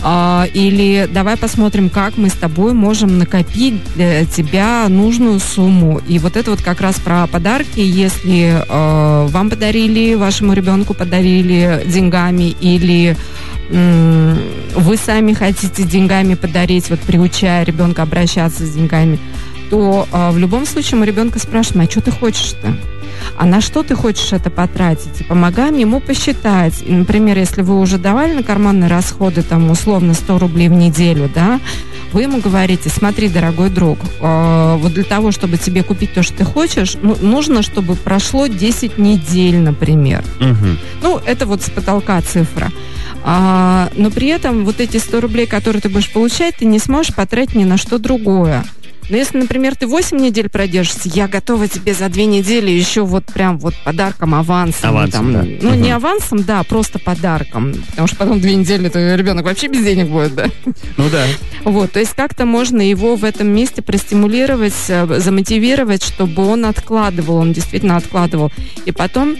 А, 0.02 0.46
или 0.54 1.08
давай 1.12 1.36
посмотрим, 1.36 1.90
как 1.90 2.16
мы 2.16 2.28
с 2.28 2.34
тобой 2.34 2.72
можем 2.72 3.18
накопить 3.18 3.80
для 3.94 4.24
тебя 4.24 4.88
нужную 4.88 5.38
сумму. 5.40 6.00
И 6.08 6.18
вот 6.18 6.36
это 6.36 6.50
вот 6.50 6.62
как 6.62 6.80
раз 6.80 6.96
про 6.96 7.26
подарки. 7.26 7.80
Если 7.80 8.62
э, 8.66 9.26
вам 9.28 9.50
подарили, 9.50 10.14
вашему 10.14 10.54
ребенку 10.54 10.94
подарили 10.94 11.82
деньгами, 11.86 12.54
или 12.60 13.16
м, 13.70 14.38
вы 14.74 14.96
сами 14.96 15.34
хотите 15.34 15.84
деньгами 15.84 16.34
подарить, 16.34 16.88
вот 16.88 17.00
приучая 17.00 17.64
ребенка 17.64 18.02
обращаться 18.02 18.64
с 18.64 18.70
деньгами, 18.70 19.18
то 19.70 20.06
э, 20.12 20.30
в 20.32 20.38
любом 20.38 20.66
случае 20.66 20.98
мы 20.98 21.06
ребенка 21.06 21.38
спрашиваем, 21.38 21.86
а 21.86 21.90
что 21.90 22.00
ты 22.00 22.10
хочешь-то? 22.10 22.76
А 23.36 23.46
на 23.46 23.60
что 23.60 23.82
ты 23.82 23.94
хочешь 23.94 24.32
это 24.32 24.50
потратить? 24.50 25.20
И 25.20 25.24
помогаем 25.24 25.76
ему 25.76 26.00
посчитать. 26.00 26.82
И, 26.84 26.92
например, 26.92 27.38
если 27.38 27.62
вы 27.62 27.78
уже 27.78 27.98
давали 27.98 28.34
на 28.34 28.42
карманные 28.42 28.90
расходы, 28.90 29.42
там, 29.42 29.70
условно, 29.70 30.14
100 30.14 30.38
рублей 30.38 30.68
в 30.68 30.72
неделю, 30.72 31.30
да, 31.32 31.60
вы 32.12 32.22
ему 32.22 32.40
говорите, 32.40 32.88
смотри, 32.88 33.28
дорогой 33.28 33.70
друг, 33.70 33.98
э, 34.20 34.76
вот 34.78 34.92
для 34.92 35.04
того, 35.04 35.30
чтобы 35.30 35.58
тебе 35.58 35.82
купить 35.82 36.14
то, 36.14 36.22
что 36.22 36.38
ты 36.38 36.44
хочешь, 36.44 36.96
ну, 37.00 37.16
нужно, 37.20 37.62
чтобы 37.62 37.94
прошло 37.94 38.48
10 38.48 38.98
недель, 38.98 39.58
например. 39.58 40.24
Мгм. 40.40 40.78
Ну, 41.02 41.20
это 41.24 41.46
вот 41.46 41.62
с 41.62 41.70
потолка 41.70 42.20
цифра. 42.22 42.72
А, 43.22 43.90
но 43.96 44.10
при 44.10 44.28
этом 44.28 44.64
вот 44.64 44.80
эти 44.80 44.96
100 44.96 45.20
рублей, 45.20 45.46
которые 45.46 45.80
ты 45.82 45.88
будешь 45.88 46.10
получать, 46.10 46.56
ты 46.56 46.64
не 46.64 46.78
сможешь 46.78 47.14
потратить 47.14 47.54
ни 47.54 47.64
на 47.64 47.76
что 47.76 47.98
другое. 47.98 48.64
Но 49.10 49.16
если, 49.16 49.38
например, 49.38 49.74
ты 49.76 49.86
8 49.86 50.16
недель 50.16 50.48
продержишься, 50.48 51.08
я 51.12 51.28
готова 51.28 51.68
тебе 51.68 51.92
за 51.94 52.08
2 52.08 52.22
недели 52.24 52.70
еще 52.70 53.02
вот 53.02 53.24
прям 53.26 53.58
вот 53.58 53.74
подарком, 53.84 54.34
авансом. 54.34 54.90
Авансом, 54.90 55.32
там, 55.32 55.32
да. 55.32 55.48
Ну, 55.62 55.70
Мгм. 55.70 55.82
не 55.82 55.90
авансом, 55.90 56.42
да, 56.44 56.62
просто 56.62 56.98
подарком. 56.98 57.74
Потому 57.90 58.06
что 58.08 58.16
потом 58.16 58.40
2 58.40 58.50
недели 58.50 58.88
то 58.88 59.16
ребенок 59.16 59.44
вообще 59.44 59.66
без 59.66 59.82
денег 59.84 60.08
будет, 60.08 60.34
да. 60.34 60.46
Ну 60.96 61.08
да. 61.10 61.24
Вот, 61.64 61.92
то 61.92 61.98
есть 62.00 62.14
как-то 62.14 62.46
можно 62.46 62.80
его 62.80 63.16
в 63.16 63.24
этом 63.24 63.48
месте 63.48 63.82
простимулировать, 63.82 64.74
э, 64.88 65.18
замотивировать, 65.20 66.02
чтобы 66.04 66.46
он 66.46 66.64
откладывал, 66.64 67.36
он 67.36 67.52
действительно 67.52 67.96
откладывал. 67.96 68.52
И 68.86 68.92
потом 68.92 69.36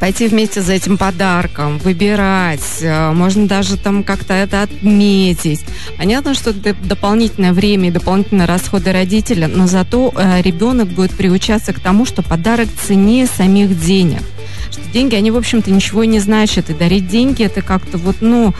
пойти 0.00 0.28
вместе 0.28 0.60
за 0.60 0.74
этим 0.74 0.98
подарком, 0.98 1.78
выбирать, 1.78 2.80
э, 2.80 3.12
можно 3.12 3.46
даже 3.46 3.76
там 3.76 4.02
как-то 4.02 4.34
это 4.34 4.62
отметить. 4.62 5.64
Понятно, 5.96 6.34
что 6.34 6.50
это 6.50 6.74
дополнительное 6.74 7.52
время 7.52 7.88
и 7.88 7.92
дополнительные 7.92 8.46
расходы 8.46 8.92
родителя, 8.92 9.48
но 9.48 9.66
зато 9.66 10.12
э, 10.16 10.42
ребенок 10.42 10.88
будет 10.88 11.12
приучаться 11.12 11.72
к 11.72 11.80
тому, 11.80 12.04
что 12.06 12.22
подарок 12.22 12.68
ценнее 12.86 13.26
самих 13.26 13.78
денег. 13.80 14.22
Что 14.70 14.82
деньги, 14.92 15.14
они, 15.14 15.30
в 15.30 15.36
общем-то, 15.36 15.70
ничего 15.70 16.04
не 16.04 16.20
значат. 16.20 16.70
И 16.70 16.74
дарить 16.74 17.08
деньги, 17.08 17.44
это 17.44 17.62
как-то 17.62 17.98
вот, 17.98 18.16
ну, 18.20 18.54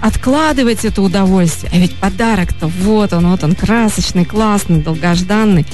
откладывать 0.00 0.84
это 0.84 1.00
удовольствие. 1.00 1.70
А 1.72 1.78
ведь 1.78 1.94
подарок-то 1.94 2.66
вот 2.66 3.12
он, 3.12 3.30
вот 3.30 3.44
он, 3.44 3.54
красочный, 3.54 4.24
классный, 4.24 4.82
долгожданный. 4.82 5.64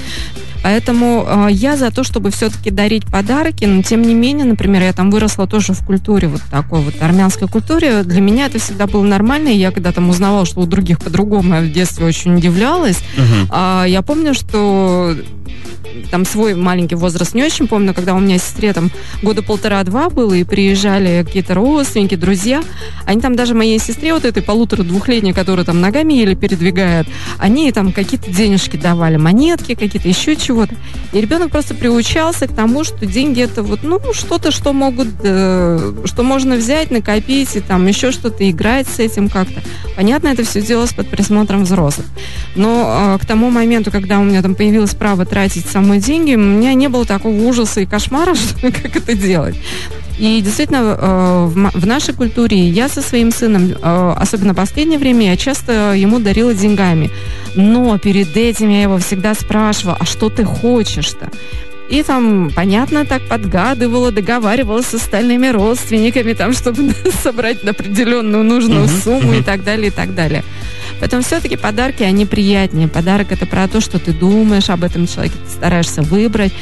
Поэтому 0.63 1.27
э, 1.27 1.49
я 1.51 1.77
за 1.77 1.91
то, 1.91 2.05
чтобы 2.05 2.31
все-таки 2.31 2.71
дарить 2.71 3.07
подарки, 3.07 3.65
но 3.65 3.83
тем 3.83 4.03
не 4.03 4.15
менее, 4.15 4.45
например, 4.45 4.83
я 4.83 4.93
там 4.93 5.11
выросла 5.11 5.47
тоже 5.47 5.73
в 5.73 5.85
культуре, 5.85 6.29
вот 6.29 6.43
такой 6.51 6.81
вот 6.81 6.95
армянской 7.01 7.49
культуре. 7.49 8.03
Для 8.03 8.21
меня 8.21 8.47
это 8.47 8.59
всегда 8.59 8.87
было 8.87 9.05
нормально, 9.05 9.49
и 9.49 9.57
я 9.57 9.71
когда 9.71 9.93
там 9.93 10.09
узнавала, 10.11 10.45
что 10.47 10.61
у 10.61 10.67
других 10.67 10.99
по-другому, 10.99 11.55
я 11.55 11.61
в 11.61 11.71
детстве 11.71 12.07
очень 12.07 12.37
удивлялась. 12.37 12.99
Мгм. 13.17 13.49
А, 13.51 13.85
я 13.85 14.03
помню, 14.03 14.35
что 14.35 15.15
там 16.11 16.25
свой 16.25 16.55
маленький 16.55 16.95
возраст 16.95 17.35
не 17.35 17.43
очень 17.43 17.67
помню, 17.67 17.95
когда 17.95 18.15
у 18.15 18.21
меня 18.21 18.39
сестре 18.39 18.73
там 18.73 18.91
года 19.23 19.43
полтора-два 19.43 20.09
было, 20.11 20.35
и 20.35 20.45
приезжали 20.45 21.23
какие-то 21.25 21.55
родственники, 21.55 22.15
друзья, 22.15 22.63
они 23.05 23.21
там 23.21 23.37
даже 23.37 23.55
моей 23.55 23.79
сестре, 23.79 24.15
вот 24.15 24.25
этой 24.25 24.43
полутора-двухлетней, 24.43 25.33
которая 25.33 25.65
там 25.65 25.81
ногами 25.81 26.15
еле 26.15 26.35
передвигает, 26.35 27.07
они 27.39 27.71
там 27.73 27.93
какие-то 27.93 28.31
денежки 28.31 28.77
давали, 28.77 29.17
монетки 29.17 29.75
какие-то, 29.75 30.09
еще 30.09 30.37
чего-то. 30.49 30.75
И 31.13 31.21
ребенок 31.21 31.51
просто 31.51 31.75
приучался 31.75 32.47
к 32.47 32.55
тому, 32.55 32.83
что 32.83 33.05
деньги 33.05 33.43
это 33.43 33.63
вот, 33.63 33.81
ну, 33.83 34.01
что-то, 34.15 34.51
что 34.51 34.73
могут, 34.73 35.09
э, 35.23 35.93
что 36.07 36.23
можно 36.23 36.57
взять, 36.57 36.91
накопить, 36.91 37.55
и 37.57 37.61
там 37.61 37.87
еще 37.87 38.13
что-то, 38.13 38.49
играть 38.51 38.89
с 38.89 38.99
этим 38.99 39.29
как-то. 39.29 39.63
Понятно, 39.95 40.29
это 40.29 40.45
все 40.45 40.63
делалось 40.63 40.95
под 40.95 41.09
присмотром 41.09 41.65
взрослых. 41.65 42.07
Но 42.57 43.17
э, 43.17 43.23
к 43.23 43.27
тому 43.27 43.51
моменту, 43.51 43.91
когда 43.91 44.19
у 44.19 44.25
меня 44.25 44.41
там 44.41 44.55
появилось 44.55 44.95
право 44.95 45.27
тратить 45.27 45.67
самые 45.67 46.01
деньги, 46.01 46.35
у 46.35 46.39
меня 46.39 46.73
не 46.73 46.89
было 46.89 47.05
такого 47.05 47.35
ужаса 47.35 47.81
и 47.81 47.87
кошмара, 47.87 48.35
что 48.35 48.73
как 48.73 48.97
это 48.97 49.15
делать. 49.15 49.57
И 50.19 50.41
действительно, 50.41 50.97
э, 50.99 51.47
в, 51.47 51.87
нашей 51.87 52.13
культуре 52.13 52.69
я 52.69 52.89
со 52.89 53.03
своим 53.03 53.31
сыном, 53.31 53.71
э, 53.71 54.15
особенно 54.17 54.53
в 54.53 54.57
последнее 54.57 54.99
время, 54.99 55.27
я 55.27 55.37
часто 55.37 55.95
ему 55.95 56.19
дарила 56.19 56.53
деньгами. 56.55 57.11
Но 57.55 57.99
перед 57.99 58.37
этим 58.37 58.69
я 58.69 58.83
его 58.83 58.99
всегда 58.99 59.35
спрашивала, 59.35 59.97
а 59.99 60.05
что 60.05 60.29
ты 60.29 60.45
хочешь-то? 60.45 61.31
И 61.89 62.03
там, 62.03 62.51
понятно, 62.55 63.07
так 63.07 63.23
подгадывала, 63.29 64.13
договаривалась 64.13 64.87
с 64.87 64.95
остальными 64.95 65.49
родственниками, 65.49 66.35
там, 66.35 66.53
чтобы 66.53 66.93
собрать 67.23 67.65
определенную 67.65 68.45
нужную 68.45 68.89
сумму 68.89 69.35
и 69.35 69.43
так 69.43 69.65
далее, 69.65 69.89
и 69.89 69.91
так 69.91 70.15
далее. 70.15 70.45
Поэтому 71.01 71.23
все-таки 71.23 71.57
подарки, 71.57 72.03
они 72.03 72.27
приятнее. 72.27 72.89
Подарок 72.89 73.33
это 73.33 73.47
про 73.47 73.69
то, 73.69 73.81
что 73.81 73.99
ты 73.99 74.13
думаешь 74.13 74.71
об 74.71 74.85
этом 74.85 75.07
человеке, 75.07 75.37
ты 75.45 75.51
стараешься 75.51 76.03
выбрать. 76.03 76.53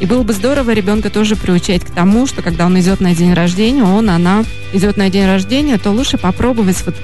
И 0.00 0.06
было 0.06 0.22
бы 0.22 0.32
здорово 0.32 0.72
ребенка 0.72 1.08
тоже 1.08 1.36
приучать 1.36 1.84
к 1.84 1.90
тому, 1.90 2.26
что 2.26 2.42
когда 2.42 2.66
он 2.66 2.78
идет 2.78 3.00
на 3.00 3.14
день 3.14 3.32
рождения, 3.32 3.82
он, 3.82 4.10
она 4.10 4.44
идет 4.72 4.96
на 4.96 5.08
день 5.08 5.26
рождения, 5.26 5.78
то 5.78 5.90
лучше 5.90 6.18
попробовать 6.18 6.76
вот 6.84 6.94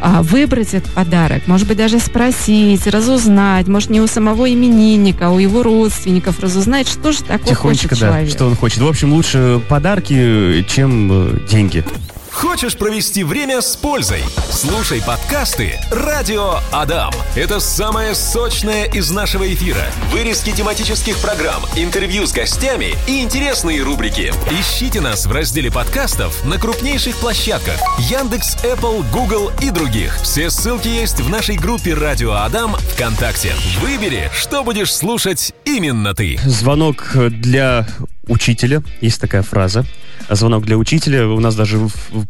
а, 0.00 0.22
выбрать 0.22 0.74
этот 0.74 0.90
подарок. 0.92 1.46
Может 1.46 1.68
быть, 1.68 1.76
даже 1.76 1.98
спросить, 2.00 2.86
разузнать. 2.86 3.68
Может, 3.68 3.90
не 3.90 4.00
у 4.00 4.06
самого 4.06 4.52
именинника, 4.52 5.28
а 5.28 5.30
у 5.30 5.38
его 5.38 5.62
родственников 5.62 6.40
разузнать, 6.40 6.88
что 6.88 7.12
же 7.12 7.22
такое 7.22 7.54
Тихонечко, 7.54 7.88
хочет 7.90 8.00
да, 8.00 8.08
человек. 8.08 8.30
что 8.30 8.46
он 8.46 8.56
хочет. 8.56 8.78
В 8.80 8.88
общем, 8.88 9.12
лучше 9.12 9.60
подарки, 9.68 10.64
чем 10.68 11.10
э, 11.12 11.38
деньги. 11.48 11.84
Хочешь 12.32 12.76
провести 12.76 13.24
время 13.24 13.60
с 13.60 13.76
пользой? 13.76 14.22
Слушай 14.50 15.02
подкасты 15.02 15.80
«Радио 15.90 16.60
Адам». 16.72 17.12
Это 17.34 17.60
самое 17.60 18.14
сочное 18.14 18.84
из 18.84 19.10
нашего 19.10 19.52
эфира. 19.52 19.82
Вырезки 20.12 20.50
тематических 20.52 21.18
программ, 21.18 21.62
интервью 21.76 22.26
с 22.26 22.32
гостями 22.32 22.94
и 23.08 23.20
интересные 23.20 23.82
рубрики. 23.82 24.32
Ищите 24.50 25.00
нас 25.00 25.26
в 25.26 25.32
разделе 25.32 25.70
подкастов 25.70 26.44
на 26.44 26.58
крупнейших 26.58 27.16
площадках 27.16 27.80
Яндекс, 27.98 28.56
Apple, 28.64 29.04
Google 29.12 29.50
и 29.60 29.70
других. 29.70 30.16
Все 30.22 30.50
ссылки 30.50 30.88
есть 30.88 31.20
в 31.20 31.28
нашей 31.28 31.56
группе 31.56 31.94
«Радио 31.94 32.32
Адам» 32.32 32.76
ВКонтакте. 32.94 33.54
Выбери, 33.80 34.30
что 34.34 34.62
будешь 34.62 34.94
слушать 34.94 35.52
именно 35.64 36.14
ты. 36.14 36.38
Звонок 36.44 37.10
для 37.14 37.86
учителя. 38.28 38.82
Есть 39.00 39.20
такая 39.20 39.42
фраза. 39.42 39.84
Звонок 40.28 40.64
для 40.64 40.76
учителя. 40.76 41.26
У 41.28 41.40
нас 41.40 41.54
даже, 41.56 41.78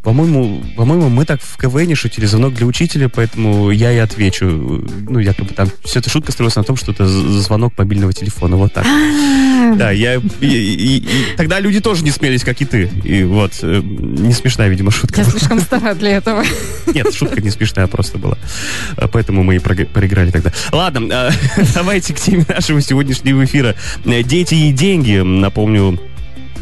по-моему, 0.03 0.63
по-моему, 0.75 1.09
мы 1.09 1.25
так 1.25 1.41
в 1.41 1.57
КВН 1.57 1.95
шутили. 1.95 2.25
Звонок 2.25 2.53
для 2.53 2.65
учителя, 2.65 3.09
поэтому 3.09 3.69
я 3.71 3.91
и 3.91 3.97
отвечу. 3.97 4.45
Ну, 5.09 5.19
якобы 5.19 5.53
там 5.53 5.69
все 5.83 5.99
эта 5.99 6.09
шутка 6.09 6.31
строилась 6.31 6.55
на 6.55 6.63
том, 6.63 6.75
что 6.77 6.91
это 6.91 7.05
звонок 7.07 7.73
мобильного 7.77 8.13
телефона. 8.13 8.55
Вот 8.55 8.73
так. 8.73 8.85
А, 8.85 9.75
Да, 9.75 9.91
я... 9.91 10.15
И, 10.15 10.45
и- 10.47 10.97
и 10.97 11.05
тогда 11.37 11.59
люди 11.59 11.79
тоже 11.79 12.03
не 12.03 12.11
смелись, 12.11 12.43
как 12.43 12.59
и 12.61 12.65
ты. 12.65 12.89
И 13.03 13.23
вот, 13.23 13.53
э, 13.61 13.81
не 13.83 14.33
смешная, 14.33 14.67
видимо, 14.69 14.91
шутка. 14.91 15.21
Я 15.21 15.25
слишком 15.25 15.59
стара 15.61 15.93
для 15.93 16.11
этого. 16.17 16.43
Нет, 16.93 17.13
шутка 17.13 17.41
не 17.41 17.49
смешная 17.51 17.87
просто 17.87 18.17
была. 18.17 18.37
А, 18.97 19.07
Поэтому 19.07 19.43
мы 19.43 19.57
и 19.57 19.59
проиграли 19.59 20.31
тогда. 20.31 20.51
Ладно, 20.71 21.07
а, 21.11 21.31
давайте 21.75 22.13
к 22.13 22.19
теме 22.19 22.45
нашего 22.47 22.81
сегодняшнего 22.81 23.45
эфира. 23.45 23.75
Э, 24.05 24.23
Дети 24.23 24.55
и 24.55 24.71
деньги. 24.71 25.17
Напомню, 25.21 25.99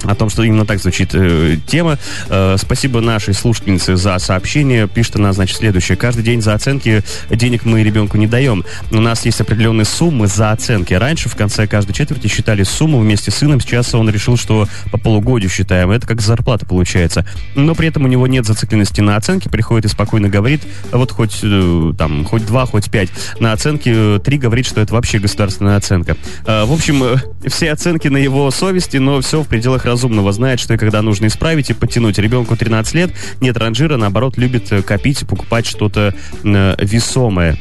о 0.04 0.16
том, 0.16 0.30
что 0.30 0.44
именно 0.44 0.66
так 0.66 0.80
звучит 0.80 1.10
э, 1.14 1.58
тема. 1.68 1.98
Э, 2.30 2.56
спасибо 2.58 3.02
нашей 3.02 3.34
слушательнице 3.34 3.96
за 3.96 4.18
сообщение. 4.20 4.88
Пишет 4.88 5.18
она, 5.18 5.34
значит, 5.34 5.58
следующее. 5.58 5.98
Каждый 5.98 6.24
день 6.24 6.42
за 6.42 6.54
оценки 6.54 7.04
денег 7.30 7.66
мы 7.66 7.84
ребенку 7.84 8.18
не 8.18 8.28
даем. 8.28 8.64
У 8.92 9.00
нас 9.00 9.26
есть 9.26 9.42
определенные 9.42 9.86
суммы 9.86 10.28
за 10.28 10.52
оценки. 10.52 10.94
Раньше 10.94 11.30
в 11.30 11.36
конце 11.36 11.68
каждой 11.68 11.94
четверти 11.94 12.28
считали 12.28 12.64
сумму 12.64 13.00
вместе 13.00 13.32
с 13.32 13.36
сыном. 13.36 13.60
Сейчас 13.62 13.94
он 13.94 14.10
решил, 14.10 14.38
что 14.38 14.68
по 14.92 14.98
полугодию 14.98 15.50
считаем. 15.50 15.92
Это 15.92 16.08
как 16.08 16.22
зарплата 16.22 16.66
получается. 16.66 17.26
Но 17.56 17.76
при 17.76 17.88
этом 17.88 18.04
у 18.06 18.08
него 18.08 18.28
нет 18.28 18.46
зацикленности 18.46 19.02
на 19.02 19.16
оценке. 19.16 19.50
Приходит 19.50 19.86
и 19.86 19.88
спокойно 19.88 20.30
говорит, 20.30 20.62
«А 20.92 20.98
вот 20.98 21.12
хоть 21.12 21.40
э, 21.44 21.94
там, 21.98 22.26
хоть 22.26 22.46
два, 22.46 22.66
хоть 22.66 22.90
пять. 22.90 23.10
На 23.40 23.54
оценке 23.54 23.92
э, 23.94 24.20
три 24.24 24.38
говорит, 24.38 24.66
что 24.66 24.82
это 24.82 24.94
вообще 24.94 25.20
государственная 25.20 25.78
оценка. 25.78 26.18
Э, 26.46 26.66
В 26.66 26.74
общем, 26.74 27.04
э, 27.04 27.16
все 27.48 27.72
оценки 27.72 28.08
на 28.08 28.18
его 28.18 28.50
совести, 28.52 28.98
но 28.98 29.22
все 29.22 29.42
в 29.42 29.48
пределах 29.48 29.86
разумного. 29.90 30.32
Знает, 30.32 30.60
что 30.60 30.76
и 30.76 30.78
когда 30.78 31.02
нужно 31.02 31.28
исправить 31.28 31.70
и 31.70 31.74
подтянуть. 31.74 32.18
Ребенку 32.18 32.56
13 32.56 32.94
лет, 32.94 33.12
нет 33.42 33.58
ранжира, 33.58 33.98
наоборот, 33.98 34.38
любит 34.38 34.72
э, 34.72 34.82
копить 34.82 35.28
покупать 35.28 35.66
что-то 35.66 36.14
э, 36.44 36.76
весомое. 36.80 37.58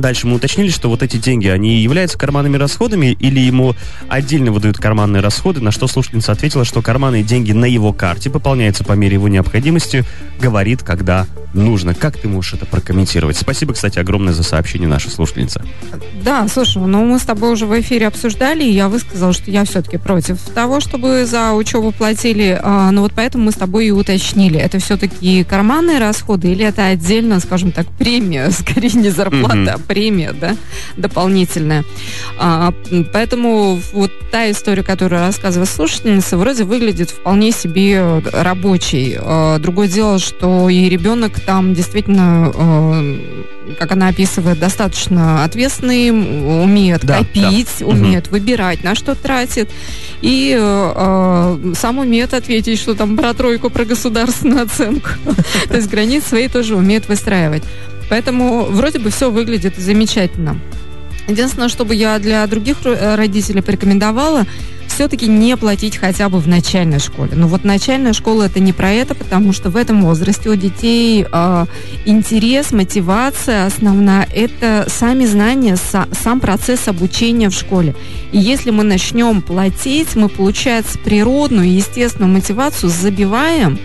Дальше 0.00 0.26
мы 0.26 0.36
уточнили, 0.36 0.70
что 0.70 0.88
вот 0.88 1.02
эти 1.02 1.16
деньги, 1.16 1.48
они 1.48 1.80
являются 1.80 2.16
карманными 2.18 2.56
расходами 2.56 3.16
или 3.18 3.40
ему 3.40 3.74
отдельно 4.08 4.52
выдают 4.52 4.78
карманные 4.78 5.20
расходы, 5.22 5.60
на 5.60 5.70
что 5.70 5.86
слушательница 5.88 6.32
ответила, 6.32 6.64
что 6.64 6.82
карманные 6.82 7.22
деньги 7.22 7.52
на 7.52 7.64
его 7.64 7.92
карте 7.92 8.30
пополняются 8.30 8.84
по 8.84 8.92
мере 8.92 9.14
его 9.14 9.28
необходимости, 9.28 10.04
говорит, 10.40 10.82
когда 10.82 11.26
нужно. 11.54 11.94
Как 11.94 12.16
ты 12.16 12.28
можешь 12.28 12.54
это 12.54 12.66
прокомментировать? 12.66 13.36
Спасибо, 13.36 13.74
кстати, 13.74 13.98
огромное 13.98 14.32
за 14.32 14.42
сообщение 14.42 14.88
наша 14.88 15.10
слушательница. 15.10 15.62
Да, 16.22 16.46
слушай, 16.48 16.82
ну 16.82 17.04
мы 17.04 17.18
с 17.18 17.22
тобой 17.22 17.52
уже 17.52 17.66
в 17.66 17.80
эфире 17.80 18.06
обсуждали, 18.06 18.64
и 18.64 18.70
я 18.70 18.88
высказала, 18.88 19.32
что 19.32 19.50
я 19.50 19.64
все-таки 19.64 19.96
против 19.96 20.38
того, 20.54 20.80
чтобы 20.80 21.26
за 21.26 21.52
учебу 21.52 21.92
платили. 21.92 22.58
А, 22.62 22.90
ну 22.90 23.02
вот 23.02 23.12
поэтому 23.14 23.44
мы 23.44 23.52
с 23.52 23.56
тобой 23.56 23.86
и 23.86 23.90
уточнили. 23.90 24.58
Это 24.58 24.78
все-таки 24.78 25.44
карманные 25.44 25.98
расходы 25.98 26.52
или 26.52 26.64
это 26.64 26.86
отдельно, 26.86 27.40
скажем 27.40 27.72
так, 27.72 27.86
премия, 27.98 28.50
скорее 28.52 28.92
не 28.92 29.10
зарплата, 29.10 29.56
Мгм. 29.56 29.82
А 29.88 29.92
премия, 29.92 30.32
да, 30.32 30.56
дополнительная. 30.96 31.84
А, 32.38 32.72
поэтому 33.12 33.80
вот 33.92 34.10
та 34.30 34.50
история, 34.50 34.82
которую 34.82 35.20
рассказывает 35.20 35.70
слушательница, 35.70 36.36
вроде 36.36 36.64
выглядит 36.64 37.10
вполне 37.10 37.52
себе 37.52 38.22
рабочей. 38.32 39.16
А, 39.18 39.58
другое 39.58 39.88
дело, 39.88 40.18
что 40.18 40.68
и 40.68 40.88
ребенок 40.88 41.40
там 41.40 41.74
действительно, 41.74 42.52
э, 42.54 43.74
как 43.78 43.92
она 43.92 44.08
описывает, 44.08 44.58
достаточно 44.58 45.44
ответственный, 45.44 46.10
умеет 46.10 47.04
Да, 47.04 47.18
копить, 47.18 47.68
да. 47.80 47.86
умеет 47.86 48.28
выбирать, 48.28 48.84
на 48.84 48.94
что 48.94 49.14
тратит, 49.14 49.70
и 50.20 50.56
э, 50.58 50.92
э, 50.94 51.72
сам 51.74 51.98
умеет 51.98 52.34
ответить, 52.34 52.78
что 52.78 52.94
там 52.94 53.16
про 53.16 53.34
тройку, 53.34 53.70
про 53.70 53.84
государственную 53.84 54.64
оценку. 54.64 55.10
То 55.68 55.76
есть 55.76 55.88
границы 55.88 56.28
свои 56.28 56.48
тоже 56.48 56.76
умеет 56.76 57.08
выстраивать. 57.08 57.62
Поэтому 58.08 58.64
вроде 58.64 58.98
бы 58.98 59.10
все 59.10 59.30
выглядит 59.30 59.76
замечательно. 59.76 60.58
Единственное, 61.28 61.68
что 61.68 61.84
бы 61.84 61.94
я 61.94 62.18
для 62.18 62.46
других 62.46 62.78
э, 62.84 63.14
родителей 63.14 63.60
порекомендовала, 63.60 64.46
все-таки 64.86 65.28
не 65.28 65.56
платить 65.56 65.96
хотя 65.96 66.28
бы 66.28 66.40
в 66.40 66.48
начальной 66.48 66.98
школе. 66.98 67.32
Но 67.34 67.46
вот 67.46 67.62
начальная 67.62 68.14
школа 68.14 68.44
это 68.44 68.58
не 68.58 68.72
про 68.72 68.90
это, 68.90 69.14
потому 69.14 69.52
что 69.52 69.70
в 69.70 69.76
этом 69.76 70.02
возрасте 70.02 70.48
у 70.48 70.56
детей 70.56 71.24
э, 71.30 71.66
интерес, 72.06 72.72
мотивация 72.72 73.66
основная 73.66 74.26
это 74.34 74.86
сами 74.88 75.26
знания, 75.26 75.74
са- 75.74 76.08
сам 76.20 76.40
процесс 76.40 76.88
обучения 76.88 77.50
в 77.50 77.54
школе. 77.54 77.94
И 78.32 78.38
если 78.38 78.70
мы 78.70 78.82
начнем 78.82 79.42
платить, 79.42 80.16
мы, 80.16 80.28
получается, 80.28 80.98
природную, 80.98 81.70
естественную 81.72 82.32
мотивацию 82.32 82.90
забиваем, 82.90 83.78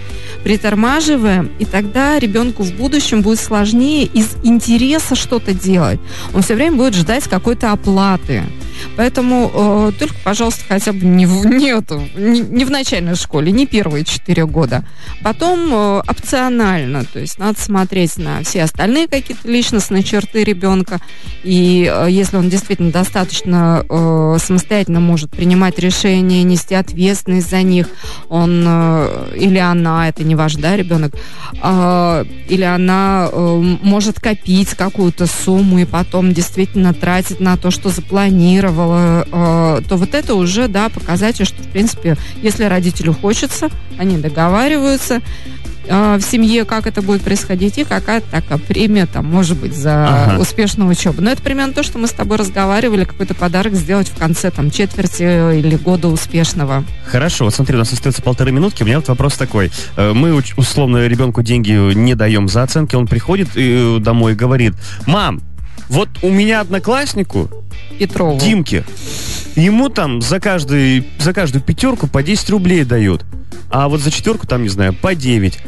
притормаживаем, 0.44 1.52
и 1.60 1.66
тогда 1.66 2.20
ребенку 2.20 2.64
в 2.64 2.74
будущем 2.74 3.22
будет 3.22 3.40
сложнее 3.40 4.06
из 4.06 4.36
интереса 4.44 5.16
что-то 5.16 5.54
делать. 5.54 6.00
Он 6.34 6.42
все 6.42 6.56
время 6.56 6.78
будет 6.78 6.96
ждать 6.96 7.24
какой-то 7.28 7.72
оплаты. 7.72 8.44
Поэтому 8.96 9.52
э, 9.54 9.92
только, 9.98 10.16
пожалуйста, 10.24 10.64
хотя 10.68 10.94
бы 10.94 11.06
не 11.06 11.26
в, 11.26 11.46
не, 11.46 11.74
не, 12.16 12.40
не 12.40 12.66
в 12.66 12.72
начальной 12.72 13.16
школе, 13.16 13.52
не 13.52 13.66
первые 13.66 14.06
четыре 14.06 14.46
года. 14.46 14.86
Потом 15.22 15.74
э, 15.74 16.02
опционально, 16.08 17.06
то 17.06 17.20
есть 17.20 17.40
надо 17.40 17.60
смотреть 17.60 18.18
на 18.18 18.44
все 18.44 18.64
остальные 18.64 19.08
какие-то 19.08 19.48
личностные 19.50 20.04
черты 20.04 20.44
ребенка. 20.44 21.00
И 21.44 21.92
э, 21.92 22.08
если 22.10 22.38
он 22.38 22.50
действительно 22.50 22.92
достаточно 22.92 23.86
э, 23.90 24.38
самостоятельно 24.40 25.00
может 25.00 25.32
принимать 25.32 25.80
решения, 25.80 26.44
нести 26.44 26.76
ответственность 26.76 27.50
за 27.50 27.62
них, 27.64 27.88
он 28.30 28.64
э, 28.66 29.34
или 29.36 29.58
она, 29.58 30.08
это 30.08 30.24
не 30.24 30.36
важно, 30.36 30.62
да, 30.62 30.78
ребенок, 30.78 31.14
э, 31.62 32.26
или 32.50 32.64
она 32.64 33.30
э, 33.32 33.78
может 33.82 34.20
копить 34.20 34.70
какую-то 34.70 35.28
сумму 35.28 35.80
и 35.80 35.86
потом 35.86 36.34
действительно 36.34 36.94
тратить 36.94 37.40
на 37.40 37.58
то, 37.58 37.72
что 37.72 37.90
запланировала, 38.74 39.78
э, 39.78 39.82
то 39.88 39.96
вот 39.98 40.14
это 40.14 40.36
уже, 40.36 40.68
да, 40.68 40.90
показатель, 40.90 41.46
что, 41.46 41.62
в 41.62 41.68
принципе, 41.68 42.18
если 42.42 42.66
родителю 42.66 43.14
хочется, 43.14 43.70
они 43.98 44.18
договариваются, 44.18 45.22
э, 45.86 46.18
в 46.18 46.22
семье, 46.22 46.64
как 46.66 46.88
это 46.88 47.02
будет 47.02 47.22
происходить, 47.24 47.78
и 47.78 47.84
какая-то 47.84 48.30
такая 48.32 48.58
премия 48.58 49.06
там 49.06 49.26
может 49.26 49.58
быть 49.58 49.76
за 49.76 50.08
Ага. 50.08 50.42
успешную 50.42 50.90
учебу. 50.90 51.22
Но 51.22 51.30
это 51.32 51.42
примерно 51.42 51.74
то, 51.74 51.84
что 51.84 52.00
мы 52.00 52.08
с 52.08 52.12
тобой 52.12 52.38
разговаривали, 52.38 53.04
какой-то 53.04 53.34
подарок 53.36 53.74
сделать 53.76 54.08
в 54.08 54.18
конце 54.18 54.50
там 54.50 54.72
четверти 54.72 55.24
или 55.60 55.76
года 55.76 56.08
успешного. 56.08 56.84
Хорошо, 57.06 57.46
вот 57.46 57.54
смотри, 57.54 57.76
у 57.76 57.80
нас 57.80 57.92
остается 57.92 58.22
полторы 58.22 58.52
минутки. 58.52 58.84
У 58.84 58.86
меня 58.86 59.00
вот 59.00 59.08
вопрос 59.10 59.34
такой. 59.36 59.72
Э, 59.98 60.14
Мы 60.14 60.42
условно 60.58 61.06
ребенку 61.08 61.42
деньги 61.44 61.94
не 61.94 62.16
даем 62.16 62.48
за 62.48 62.64
оценки. 62.64 62.96
Он 62.96 63.06
приходит 63.08 63.50
э, 63.56 63.98
домой 64.00 64.34
и 64.34 64.36
говорит, 64.36 64.74
мам, 65.06 65.42
вот 65.90 66.10
у 66.22 66.30
меня 66.30 66.62
однокласснику, 66.62 67.50
Петрову. 68.00 68.40
Димке, 68.40 68.84
ему 69.56 69.90
там 69.90 70.22
за, 70.22 70.40
каждый, 70.40 71.08
за 71.20 71.34
каждую 71.34 71.62
пятерку 71.62 72.08
по 72.08 72.24
10 72.24 72.50
рублей 72.50 72.84
дают. 72.84 73.26
а 73.70 73.88
вот 73.88 74.02
за 74.02 74.12
четверку 74.12 74.48
там, 74.48 74.64
не 74.64 74.70
знаю, 74.70 74.94
по 74.94 75.16
9. 75.16 75.60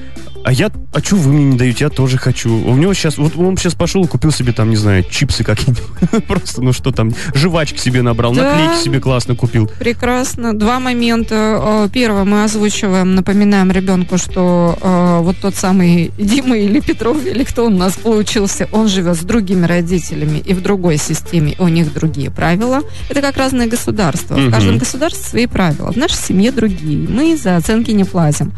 А 0.46 0.52
я, 0.54 0.70
а 0.94 1.00
что 1.00 1.16
вы 1.16 1.34
мне 1.34 1.44
не 1.46 1.58
даете? 1.58 1.86
Я 1.86 1.90
тоже 1.90 2.20
хочу. 2.20 2.54
У 2.56 2.76
него 2.76 2.94
сейчас, 2.94 3.18
вот 3.18 3.36
он 3.36 3.58
сейчас 3.58 3.74
пошел 3.74 4.04
и 4.04 4.08
купил 4.08 4.32
себе 4.32 4.54
там, 4.54 4.70
не 4.70 4.76
знаю, 4.76 5.04
чипсы 5.10 5.44
какие-нибудь. 5.44 6.24
Просто, 6.28 6.62
ну 6.62 6.72
что 6.72 6.92
там, 6.92 7.12
жвачки 7.34 7.80
себе 7.80 8.04
набрал, 8.04 8.32
Да. 8.36 8.44
наклейки 8.56 8.84
себе 8.84 9.00
классно 9.00 9.36
купил. 9.36 9.68
Прекрасно. 9.80 10.54
Два 10.54 10.80
момента. 10.80 11.86
Э, 11.86 11.90
Первое, 11.92 12.26
мы 12.26 12.44
озвучиваем, 12.44 13.16
напоминаем 13.16 13.72
ребенку, 13.72 14.20
что 14.20 14.78
э, 14.80 15.20
вот 15.24 15.38
тот 15.42 15.56
самый 15.56 16.12
Дима 16.20 16.56
или 16.60 16.80
Петров, 16.80 17.26
или 17.26 17.44
кто 17.44 17.66
у 17.66 17.70
нас 17.72 17.94
получился, 17.94 18.70
он 18.72 18.88
живет 18.88 19.18
с 19.18 19.22
другими 19.22 19.66
родителями 19.66 20.38
и 20.38 20.54
в 20.54 20.62
другой 20.62 20.98
системе, 20.98 21.56
у 21.58 21.68
них 21.70 21.92
другие 21.92 22.30
правила. 22.30 22.82
Это 23.10 23.22
как 23.22 23.38
разные 23.38 23.68
государства. 23.68 24.36
Мгм. 24.36 24.50
В 24.50 24.52
каждом 24.52 24.78
государстве 24.78 25.24
свои 25.28 25.48
правила. 25.48 25.92
В 25.92 25.96
нашей 25.98 26.18
семье 26.18 26.52
другие. 26.52 27.10
Мы 27.10 27.36
за 27.36 27.56
оценки 27.56 27.90
не 27.90 28.04
платим. 28.04 28.54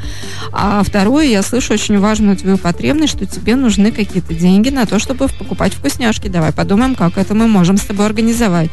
А 0.52 0.84
второе, 0.84 1.28
я 1.28 1.42
слышу 1.42 1.77
очень 1.78 2.00
важную 2.00 2.36
твою 2.36 2.58
потребность, 2.58 3.14
что 3.14 3.28
тебе 3.28 3.56
нужны 3.56 3.92
какие-то 3.92 4.34
деньги 4.34 4.70
на 4.70 4.88
то, 4.88 4.98
чтобы 4.98 5.28
покупать 5.28 5.76
вкусняшки. 5.76 6.28
Давай 6.28 6.52
подумаем, 6.52 6.96
как 6.96 7.20
это 7.20 7.36
мы 7.36 7.48
можем 7.48 7.78
с 7.78 7.82
тобой 7.82 8.08
организовать. 8.08 8.72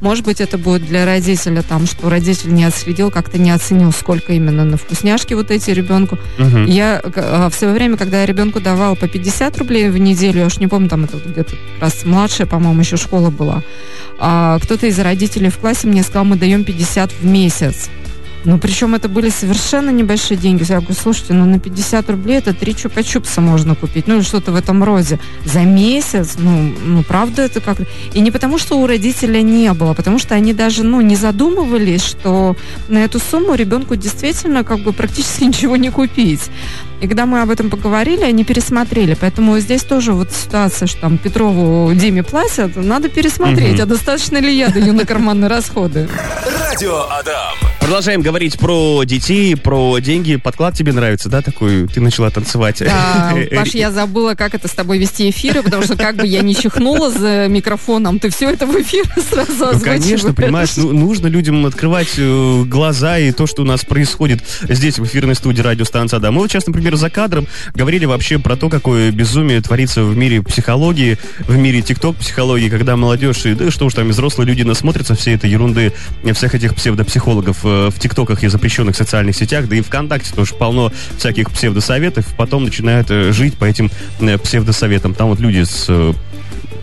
Может 0.00 0.24
быть, 0.24 0.40
это 0.40 0.58
будет 0.58 0.84
для 0.84 1.04
родителя 1.04 1.62
там, 1.62 1.86
что 1.86 2.10
родитель 2.10 2.52
не 2.52 2.64
отследил, 2.64 3.12
как-то 3.12 3.38
не 3.38 3.52
оценил, 3.52 3.92
сколько 3.92 4.32
именно 4.32 4.64
на 4.64 4.76
вкусняшки 4.76 5.34
вот 5.34 5.52
эти 5.52 5.70
ребенку. 5.70 6.18
Мгм. 6.38 6.64
Я 6.66 7.00
э, 7.04 7.48
в 7.48 7.54
свое 7.54 7.72
время, 7.72 7.96
когда 7.96 8.22
я 8.22 8.26
ребенку 8.26 8.60
давала 8.60 8.96
по 8.96 9.06
50 9.06 9.58
рублей 9.58 9.90
в 9.90 9.98
неделю, 9.98 10.40
я 10.40 10.46
уж 10.46 10.58
не 10.58 10.66
помню, 10.66 10.88
там 10.88 11.04
это 11.04 11.18
где-то 11.18 11.54
раз 11.80 12.04
младшая, 12.04 12.48
по-моему, 12.48 12.80
еще 12.80 12.96
школа 12.96 13.30
была, 13.30 13.62
а 14.18 14.58
кто-то 14.58 14.88
из 14.88 14.98
родителей 14.98 15.50
в 15.50 15.58
классе 15.58 15.86
мне 15.86 16.02
сказал, 16.02 16.24
мы 16.24 16.36
даем 16.36 16.64
50 16.64 17.12
в 17.12 17.24
месяц. 17.24 17.90
Ну, 18.44 18.58
причем 18.58 18.94
это 18.94 19.08
были 19.08 19.28
совершенно 19.28 19.90
небольшие 19.90 20.38
деньги. 20.38 20.64
Я 20.68 20.78
говорю, 20.80 20.94
слушайте, 20.94 21.34
ну 21.34 21.44
на 21.44 21.58
50 21.58 22.08
рублей 22.10 22.38
это 22.38 22.54
три 22.54 22.72
чупа-чупса 22.72 23.40
можно 23.40 23.74
купить. 23.74 24.06
Ну, 24.06 24.16
или 24.16 24.22
что-то 24.22 24.52
в 24.52 24.56
этом 24.56 24.82
роде. 24.82 25.18
За 25.44 25.60
месяц, 25.60 26.36
ну, 26.38 26.72
ну, 26.84 27.02
правда 27.02 27.42
это 27.42 27.60
как... 27.60 27.78
И 28.14 28.20
не 28.20 28.30
потому, 28.30 28.58
что 28.58 28.78
у 28.80 28.86
родителя 28.86 29.42
не 29.42 29.70
было, 29.74 29.90
а 29.90 29.94
потому 29.94 30.18
что 30.18 30.34
они 30.34 30.54
даже, 30.54 30.84
ну, 30.84 31.00
не 31.02 31.16
задумывались, 31.16 32.02
что 32.02 32.56
на 32.88 32.98
эту 33.04 33.18
сумму 33.18 33.54
ребенку 33.54 33.94
действительно 33.96 34.64
как 34.64 34.80
бы 34.80 34.92
практически 34.92 35.44
ничего 35.50 35.76
не 35.76 35.90
купить. 35.90 36.50
И 37.02 37.08
когда 37.08 37.26
мы 37.26 37.40
об 37.42 37.50
этом 37.50 37.70
поговорили, 37.70 38.24
они 38.24 38.44
пересмотрели. 38.44 39.16
Поэтому 39.20 39.58
здесь 39.58 39.82
тоже 39.84 40.12
вот 40.12 40.32
ситуация, 40.32 40.86
что 40.86 41.00
там 41.02 41.18
Петрову 41.18 41.92
Диме 41.94 42.22
платят, 42.22 42.76
надо 42.76 43.08
пересмотреть, 43.08 43.74
Мгм. 43.74 43.82
а 43.82 43.86
достаточно 43.86 44.38
ли 44.38 44.54
я 44.56 44.68
даю 44.68 44.92
на 44.92 45.04
карманные 45.06 45.48
расходы. 45.48 46.08
Радио 46.68 47.04
Адам. 47.10 47.79
Продолжаем 47.90 48.22
говорить 48.22 48.56
про 48.56 49.02
детей, 49.02 49.56
про 49.56 49.98
деньги. 49.98 50.36
Подклад 50.36 50.76
тебе 50.76 50.92
нравится, 50.92 51.28
да, 51.28 51.42
такой? 51.42 51.88
Ты 51.88 52.00
начала 52.00 52.30
танцевать. 52.30 52.78
Да, 52.78 53.34
Паш, 53.56 53.70
я 53.70 53.90
забыла, 53.90 54.36
как 54.36 54.54
это 54.54 54.68
с 54.68 54.70
тобой 54.70 54.98
вести 54.98 55.28
эфиры, 55.28 55.64
потому 55.64 55.82
что 55.82 55.96
как 55.96 56.14
бы 56.14 56.24
я 56.24 56.40
не 56.42 56.54
чихнула 56.54 57.10
за 57.10 57.48
микрофоном, 57.48 58.20
ты 58.20 58.30
все 58.30 58.48
это 58.48 58.66
в 58.66 58.80
эфир 58.80 59.06
сразу 59.28 59.76
Ну, 59.76 59.80
конечно, 59.80 60.32
понимаешь, 60.32 60.76
ну, 60.76 60.92
нужно 60.92 61.26
людям 61.26 61.66
открывать 61.66 62.12
э, 62.16 62.62
глаза 62.64 63.18
и 63.18 63.32
то, 63.32 63.48
что 63.48 63.62
у 63.62 63.64
нас 63.64 63.84
происходит 63.84 64.44
здесь, 64.68 65.00
в 65.00 65.04
эфирной 65.04 65.34
студии 65.34 65.60
радиостанции 65.60 66.16
Адам. 66.16 66.34
Мы 66.34 66.42
вот 66.42 66.50
сейчас, 66.52 66.68
например, 66.68 66.94
за 66.94 67.10
кадром 67.10 67.48
говорили 67.74 68.04
вообще 68.04 68.38
про 68.38 68.54
то, 68.54 68.68
какое 68.68 69.10
безумие 69.10 69.60
творится 69.62 70.04
в 70.04 70.16
мире 70.16 70.44
психологии, 70.44 71.18
в 71.40 71.56
мире 71.56 71.82
тикток-психологии, 71.82 72.68
когда 72.68 72.94
молодежь, 72.94 73.46
и 73.46 73.54
да 73.54 73.68
что 73.72 73.86
уж 73.86 73.94
там, 73.94 74.06
и 74.06 74.10
взрослые 74.12 74.46
люди 74.46 74.62
насмотрятся 74.62 75.16
всей 75.16 75.34
этой 75.34 75.50
ерунды, 75.50 75.92
всех 76.34 76.54
этих 76.54 76.76
псевдопсихологов 76.76 77.58
э, 77.64 77.79
в 77.88 77.98
тиктоках 77.98 78.44
и 78.44 78.48
запрещенных 78.48 78.96
социальных 78.96 79.36
сетях, 79.36 79.68
да 79.68 79.76
и 79.76 79.80
ВКонтакте 79.80 80.34
тоже 80.34 80.54
полно 80.54 80.92
всяких 81.16 81.50
псевдосоветов, 81.50 82.26
потом 82.36 82.64
начинают 82.64 83.10
э, 83.10 83.32
жить 83.32 83.56
по 83.56 83.64
этим 83.64 83.90
э, 84.20 84.36
псевдосоветам. 84.38 85.14
Там 85.14 85.28
вот 85.28 85.40
люди 85.40 85.62
с 85.62 85.86
э, 85.88 86.12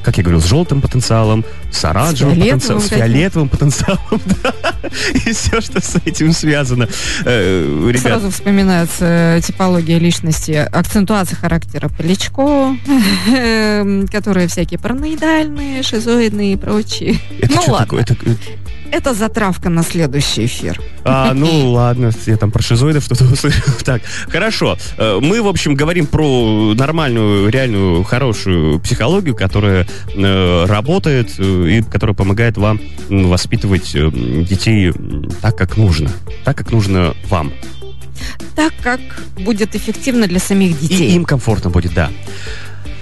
как 0.08 0.18
я 0.18 0.24
говорил, 0.24 0.42
с 0.42 0.46
желтым 0.46 0.80
потенциалом, 0.80 1.44
с 1.71 1.86
оранжевым 1.86 2.36
фиолетовым 2.36 2.60
потенциалом, 2.60 2.82
с 2.82 2.88
фиолетовым 2.89 3.49
потенциалом, 3.49 4.21
да, 4.43 4.53
и 5.13 5.34
все, 5.34 5.62
что 5.62 5.82
с 5.82 5.95
этим 6.06 6.32
связано. 6.32 6.88
Э, 7.25 7.88
Ребят, 7.88 8.01
Сразу 8.01 8.30
вспоминается 8.32 9.38
э, 9.38 9.41
типология 9.41 9.97
личности, 9.99 10.51
акцентуация 10.51 11.38
характера 11.38 11.89
Поличко, 11.89 12.75
эм, 13.27 14.08
которые 14.08 14.47
всякие 14.47 14.80
параноидальные, 14.80 15.84
шизоидные 15.84 16.53
и 16.53 16.56
прочие. 16.56 17.17
это 17.41 17.53
ну 17.56 17.62
ладно. 17.67 17.77
такое? 17.77 18.01
Это, 18.03 18.13
э, 18.25 18.36
Это 18.91 19.13
затравка 19.13 19.69
на 19.69 19.84
следующий 19.84 20.45
эфир. 20.45 20.80
А, 21.03 21.34
ну 21.36 21.71
ладно, 21.71 22.12
я 22.25 22.38
там 22.38 22.51
про 22.51 22.62
шизоидов 22.62 23.03
что-то 23.03 23.25
услышал. 23.32 23.73
Так, 23.84 24.01
хорошо. 24.30 24.77
Э, 24.97 25.19
Мы, 25.21 25.41
в 25.41 25.47
общем, 25.47 25.75
говорим 25.75 26.08
про 26.08 26.73
нормальную, 26.73 27.49
реальную, 27.49 28.03
хорошую 28.03 28.80
психологию, 28.80 29.36
которая 29.36 29.88
работает 30.15 31.32
и 31.65 31.82
которая 31.82 32.15
помогает 32.15 32.58
вам 32.58 32.80
воспитывать 33.10 33.96
э, 33.96 34.10
детей 34.12 34.93
так, 35.41 35.58
как 35.58 35.78
нужно. 35.78 36.12
Так, 36.43 36.58
как 36.58 36.72
нужно 36.72 37.15
вам. 37.30 37.52
Так 38.56 38.74
как 38.82 39.00
будет 39.38 39.76
эффективно 39.76 40.28
для 40.28 40.39
самих 40.39 40.72
И 40.72 40.88
детей. 40.88 41.12
им 41.15 41.24
комфортно 41.26 41.70
будет, 41.70 41.93
да. 41.93 42.10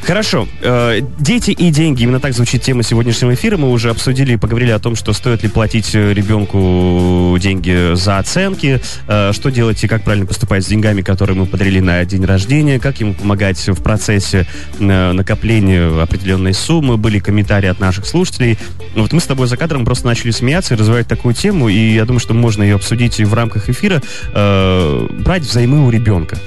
Хорошо. 0.05 0.47
Э, 0.61 0.99
дети 1.17 1.49
и 1.49 1.71
деньги. 1.71 2.03
Именно 2.03 2.19
так 2.19 2.33
звучит 2.33 2.61
тема 2.61 2.83
сегодняшнего 2.83 3.33
эфира. 3.33 3.57
Мы 3.57 3.71
уже 3.71 3.89
обсудили 3.89 4.33
и 4.33 4.37
поговорили 4.37 4.69
о 4.69 4.77
том, 4.77 4.95
что 4.95 5.13
стоит 5.13 5.41
ли 5.41 5.49
платить 5.49 5.95
э, 5.95 6.13
ребенку 6.13 7.35
деньги 7.39 7.95
за 7.95 8.19
оценки, 8.19 8.81
э, 9.07 9.31
что 9.33 9.49
делать 9.49 9.83
и 9.83 9.87
как 9.87 10.03
правильно 10.03 10.27
поступать 10.27 10.63
с 10.63 10.67
деньгами, 10.67 11.01
которые 11.01 11.35
мы 11.35 11.47
подарили 11.47 11.79
на 11.79 12.05
день 12.05 12.23
рождения, 12.23 12.79
как 12.79 12.99
ему 12.99 13.15
помогать 13.15 13.67
в 13.67 13.81
процессе 13.81 14.45
накопления 14.79 16.01
определенной 16.01 16.53
суммы. 16.53 16.97
Были 16.97 17.17
комментарии 17.17 17.69
от 17.69 17.79
наших 17.79 18.05
слушателей. 18.05 18.59
Вот 18.95 19.11
мы 19.11 19.19
с 19.19 19.25
тобой 19.25 19.47
за 19.47 19.57
кадром 19.57 19.85
просто 19.85 20.05
начали 20.05 20.29
смеяться 20.29 20.75
и 20.75 20.77
развивать 20.77 21.07
такую 21.07 21.33
тему, 21.33 21.67
и 21.67 21.93
я 21.93 22.05
думаю, 22.05 22.19
что 22.19 22.35
можно 22.35 22.61
ее 22.61 22.75
обсудить 22.75 23.19
и 23.19 23.25
в 23.25 23.33
рамках 23.33 23.69
эфира. 23.69 24.01
Брать 24.33 25.43
взаймы 25.43 25.85
у 25.85 25.89
ребенка. 25.89 26.37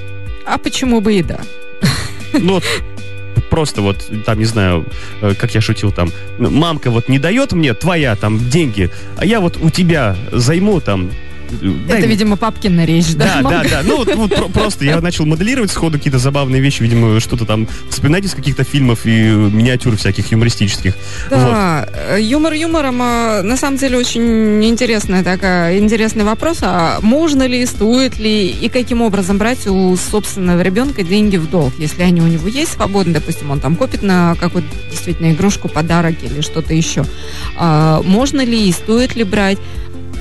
А 0.46 0.58
почему 0.58 1.00
бы 1.00 1.14
и 1.14 1.22
да? 1.22 1.40
Ну, 2.32 2.60
просто 3.58 3.82
вот, 3.82 4.08
там, 4.24 4.38
не 4.38 4.44
знаю, 4.44 4.84
э, 5.20 5.34
как 5.34 5.52
я 5.52 5.60
шутил, 5.60 5.90
там, 5.90 6.12
мамка 6.38 6.92
вот 6.92 7.08
не 7.08 7.18
дает 7.18 7.52
мне 7.52 7.74
твоя 7.74 8.14
там 8.14 8.38
деньги, 8.38 8.88
а 9.16 9.26
я 9.26 9.40
вот 9.40 9.56
у 9.60 9.70
тебя 9.70 10.16
займу 10.30 10.80
там... 10.80 11.10
э, 11.52 11.72
Это, 11.88 11.98
мне». 11.98 12.06
видимо, 12.06 12.36
папкина 12.36 12.84
речь, 12.84 13.14
да? 13.14 13.40
Да, 13.42 13.50
да, 13.50 13.64
да. 13.68 13.80
Ну, 13.84 13.98
вот, 13.98 14.14
вот 14.14 14.34
про- 14.34 14.48
просто 14.48 14.84
я 14.84 15.00
начал 15.00 15.26
моделировать 15.26 15.70
сходу 15.70 15.98
какие-то 15.98 16.18
забавные 16.18 16.60
вещи, 16.60 16.82
видимо, 16.82 17.20
что-то 17.20 17.44
там 17.44 17.68
вспоминать 17.90 18.24
из 18.24 18.34
каких-то 18.34 18.64
фильмов 18.64 19.00
и 19.04 19.10
э, 19.10 19.32
миниатюр 19.32 19.96
всяких 19.96 20.30
юмористических. 20.32 20.94
Вот. 21.30 21.38
Да, 21.38 21.88
э, 22.10 22.18
юмор 22.20 22.52
юмором, 22.52 22.98
а, 23.00 23.42
на 23.42 23.56
самом 23.56 23.78
деле 23.78 23.98
очень 23.98 24.64
интересная 24.64 25.24
такая, 25.24 25.78
интересный 25.78 26.24
вопрос, 26.24 26.58
а 26.62 26.98
можно 27.02 27.46
ли, 27.46 27.64
стоит 27.66 28.18
ли 28.18 28.48
и 28.48 28.68
каким 28.68 29.02
образом 29.02 29.38
брать 29.38 29.66
у 29.66 29.96
собственного 29.96 30.60
ребенка 30.62 31.02
деньги 31.02 31.36
в 31.36 31.50
долг, 31.50 31.72
если 31.78 32.02
они 32.02 32.20
у 32.20 32.26
него 32.26 32.48
есть 32.48 32.72
свободны, 32.72 33.14
допустим, 33.14 33.50
он 33.50 33.60
там 33.60 33.76
копит 33.76 34.02
на 34.02 34.34
какую-то 34.40 34.68
действительно 34.90 35.32
игрушку, 35.32 35.68
подарок 35.68 36.14
или 36.22 36.40
что-то 36.40 36.74
еще. 36.74 37.04
А, 37.56 38.02
можно 38.02 38.44
ли 38.44 38.68
и 38.68 38.72
стоит 38.72 39.16
ли 39.16 39.24
брать? 39.24 39.58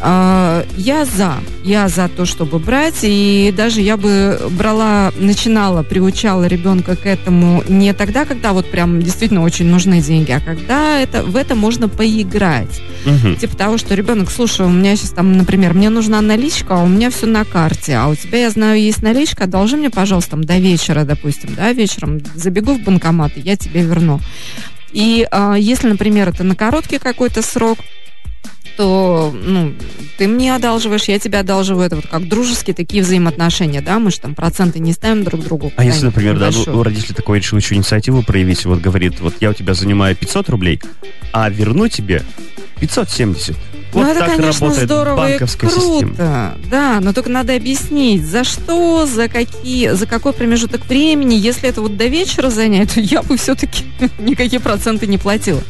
А, 0.01 0.63
Я 0.75 1.05
за. 1.05 1.35
Я 1.63 1.87
за 1.87 2.07
то, 2.07 2.25
чтобы 2.25 2.59
брать. 2.59 2.99
И 3.01 3.53
даже 3.55 3.81
я 3.81 3.97
бы 3.97 4.39
брала, 4.51 5.11
начинала, 5.17 5.83
приучала 5.83 6.45
ребенка 6.45 6.95
к 6.95 7.05
этому 7.05 7.63
не 7.67 7.93
тогда, 7.93 8.25
когда 8.25 8.53
вот 8.53 8.69
прям 8.69 9.01
действительно 9.01 9.41
очень 9.41 9.65
нужны 9.65 10.01
деньги, 10.01 10.31
а 10.31 10.39
когда 10.39 10.99
это, 10.99 11.23
в 11.23 11.35
это 11.35 11.55
можно 11.55 11.89
поиграть. 11.89 12.81
Мгм. 13.05 13.35
Типа 13.35 13.57
того, 13.57 13.77
что 13.77 13.95
ребенок, 13.95 14.29
слушай, 14.31 14.65
у 14.65 14.69
меня 14.69 14.95
сейчас 14.95 15.11
там, 15.11 15.37
например, 15.37 15.73
мне 15.73 15.89
нужна 15.89 16.21
наличка, 16.21 16.75
а 16.75 16.83
у 16.83 16.87
меня 16.87 17.09
все 17.09 17.25
на 17.25 17.43
карте, 17.43 17.95
а 17.95 18.07
у 18.07 18.15
тебя, 18.15 18.39
я 18.39 18.49
знаю, 18.49 18.79
есть 18.79 19.01
наличка, 19.01 19.45
одолжи 19.45 19.77
мне, 19.77 19.89
пожалуйста, 19.89 20.31
там, 20.31 20.43
до 20.43 20.57
вечера, 20.57 21.03
допустим, 21.03 21.53
да, 21.55 21.71
вечером 21.73 22.19
забегу 22.35 22.73
в 22.73 22.83
банкомат, 22.83 23.33
и 23.35 23.41
я 23.41 23.55
тебе 23.55 23.81
верну. 23.81 24.19
И 24.91 25.27
а, 25.31 25.55
если, 25.55 25.87
например, 25.89 26.29
это 26.29 26.43
на 26.43 26.55
короткий 26.55 26.97
какой-то 26.97 27.41
срок, 27.41 27.79
то, 28.77 29.33
ну, 29.33 29.73
ты 30.17 30.27
мне 30.27 30.55
одалживаешь, 30.55 31.05
я 31.05 31.19
тебе 31.19 31.39
одалживаю. 31.39 31.87
Это 31.87 31.95
вот 31.97 32.07
как 32.07 32.27
дружеские 32.27 32.75
такие 32.75 33.03
взаимоотношения, 33.03 33.81
да, 33.81 33.99
мы 33.99 34.11
же 34.11 34.19
там 34.19 34.35
проценты 34.35 34.79
не 34.79 34.93
ставим 34.93 35.23
друг 35.23 35.43
другу. 35.43 35.73
А 35.75 35.83
если, 35.83 36.05
например, 36.05 36.37
да, 36.37 36.51
ну, 36.67 36.83
родитель 36.83 37.15
такой 37.15 37.39
решил 37.39 37.57
еще 37.57 37.75
инициативу 37.75 38.23
проявить, 38.23 38.65
вот 38.65 38.79
говорит, 38.79 39.19
вот 39.19 39.33
я 39.41 39.49
у 39.49 39.53
тебя 39.53 39.73
занимаю 39.73 40.15
500 40.15 40.49
рублей, 40.49 40.79
а 41.33 41.49
верну 41.49 41.87
тебе 41.87 42.23
570. 42.79 43.57
Вот 43.93 44.03
ну, 44.03 44.11
это, 44.11 44.19
так 44.19 44.35
конечно, 44.35 44.67
работает 44.67 44.85
здорово 44.85 45.15
банковская 45.15 45.67
и 45.67 45.69
круто. 45.69 46.07
система. 46.07 46.57
Да, 46.69 46.99
но 47.01 47.13
только 47.13 47.29
надо 47.29 47.55
объяснить, 47.55 48.25
за 48.25 48.43
что, 48.43 49.05
за 49.05 49.27
какие, 49.29 49.91
за 49.91 50.05
какой 50.05 50.33
промежуток 50.33 50.85
времени. 50.85 51.35
Если 51.35 51.69
это 51.69 51.81
вот 51.81 51.95
до 51.95 52.07
вечера 52.07 52.49
занять, 52.49 52.93
то 52.93 52.99
я 52.99 53.21
бы 53.21 53.37
все-таки 53.37 53.85
никакие 54.19 54.59
проценты 54.59 55.07
не 55.07 55.17
платила. 55.17 55.61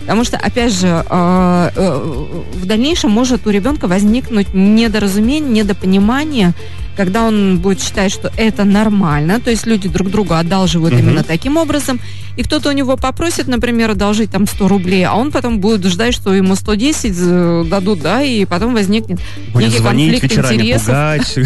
Потому 0.00 0.24
что, 0.24 0.36
опять 0.36 0.72
же, 0.72 1.04
э, 1.08 1.70
э, 1.74 2.34
в 2.54 2.66
дальнейшем 2.66 3.10
может 3.10 3.46
у 3.46 3.50
ребенка 3.50 3.86
возникнуть 3.88 4.54
недоразумение, 4.54 5.62
недопонимание 5.62 6.54
когда 6.96 7.24
он 7.24 7.58
будет 7.58 7.82
считать, 7.82 8.10
что 8.10 8.32
это 8.36 8.64
нормально, 8.64 9.38
то 9.38 9.50
есть 9.50 9.66
люди 9.66 9.86
друг 9.86 10.10
другу 10.10 10.34
одалживают 10.34 10.94
угу. 10.94 11.02
именно 11.02 11.22
таким 11.22 11.58
образом, 11.58 12.00
и 12.36 12.42
кто-то 12.42 12.68
у 12.68 12.72
него 12.72 12.96
попросит, 12.96 13.48
например, 13.48 13.92
одолжить 13.92 14.30
там 14.30 14.46
100 14.46 14.68
рублей, 14.68 15.04
а 15.04 15.14
он 15.14 15.32
потом 15.32 15.60
будет 15.60 15.84
ждать, 15.86 16.14
что 16.14 16.34
ему 16.34 16.54
110 16.54 17.14
э, 17.18 17.64
дадут, 17.68 18.00
да, 18.00 18.22
и 18.22 18.44
потом 18.44 18.74
возникнет 18.74 19.20
будет 19.52 19.68
некий 19.68 19.78
звонить, 19.78 20.20
конфликт 20.20 20.38
интересов. 20.38 20.88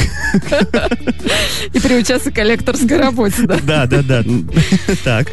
И 1.73 1.79
приучаться 1.79 2.31
к 2.31 2.35
коллекторской 2.35 2.99
работе, 2.99 3.43
да. 3.43 3.59
Да, 3.63 3.87
да, 3.87 4.03
да. 4.03 4.25
Так. 5.05 5.29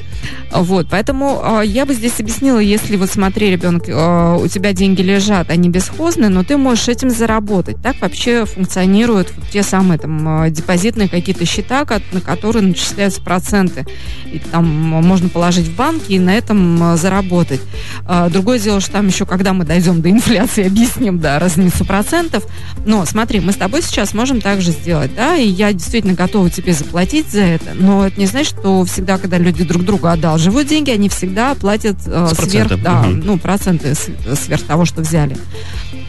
Вот, 0.51 0.87
поэтому 0.89 1.41
э, 1.43 1.65
я 1.65 1.85
бы 1.85 1.93
здесь 1.93 2.19
объяснила, 2.19 2.59
если 2.59 2.95
вот 2.95 3.09
смотри, 3.09 3.49
ребенок, 3.49 3.87
э, 3.87 4.37
у 4.41 4.47
тебя 4.47 4.73
деньги 4.73 5.01
лежат, 5.01 5.49
они 5.49 5.69
бесхозные, 5.69 6.29
но 6.29 6.43
ты 6.43 6.57
можешь 6.57 6.87
этим 6.87 7.09
заработать. 7.09 7.81
Так 7.81 7.99
вообще 8.01 8.45
функционируют 8.45 9.33
вот 9.35 9.49
те 9.49 9.63
самые 9.63 9.99
там 9.99 10.43
э, 10.43 10.49
депозитные 10.49 11.09
какие-то 11.09 11.45
счета, 11.45 11.85
на 12.11 12.21
которые 12.21 12.63
начисляются 12.63 13.21
проценты. 13.21 13.85
И 14.31 14.39
там 14.39 14.65
можно 14.65 15.29
положить 15.29 15.46
в 15.55 15.75
банки 15.75 16.13
и 16.13 16.19
на 16.19 16.35
этом 16.35 16.93
э, 16.93 16.97
заработать. 16.97 17.61
Э, 18.07 18.29
другое 18.29 18.59
дело, 18.59 18.79
что 18.79 18.91
там 18.91 19.07
еще, 19.07 19.25
когда 19.25 19.53
мы 19.53 19.65
дойдем 19.65 20.01
до 20.01 20.09
инфляции, 20.09 20.63
объясним, 20.67 21.19
да, 21.19 21.39
разницу 21.39 21.85
процентов. 21.85 22.45
Но 22.85 23.05
смотри, 23.05 23.39
мы 23.39 23.51
с 23.51 23.55
тобой 23.55 23.81
сейчас 23.81 24.13
можем 24.13 24.41
также 24.41 24.71
сделать, 24.71 25.15
да, 25.15 25.35
и 25.35 25.47
я 25.47 25.73
действительно 25.73 26.13
готова 26.13 26.49
тебе 26.49 26.73
заплатить 26.73 27.31
за 27.31 27.41
это, 27.41 27.73
но 27.73 28.05
это 28.05 28.19
не 28.19 28.25
значит, 28.25 28.57
что 28.59 28.83
всегда, 28.85 29.17
когда 29.17 29.37
люди 29.37 29.63
друг 29.63 29.83
другу 29.83 30.07
одалживают 30.07 30.67
деньги, 30.67 30.91
они 30.91 31.09
всегда 31.09 31.55
платят 31.55 31.97
э, 32.05 32.27
сверх, 32.33 32.81
да, 32.81 33.01
угу. 33.01 33.09
ну, 33.09 33.37
проценты 33.37 33.93
сверх 33.95 34.63
того, 34.63 34.85
что 34.85 35.01
взяли. 35.01 35.37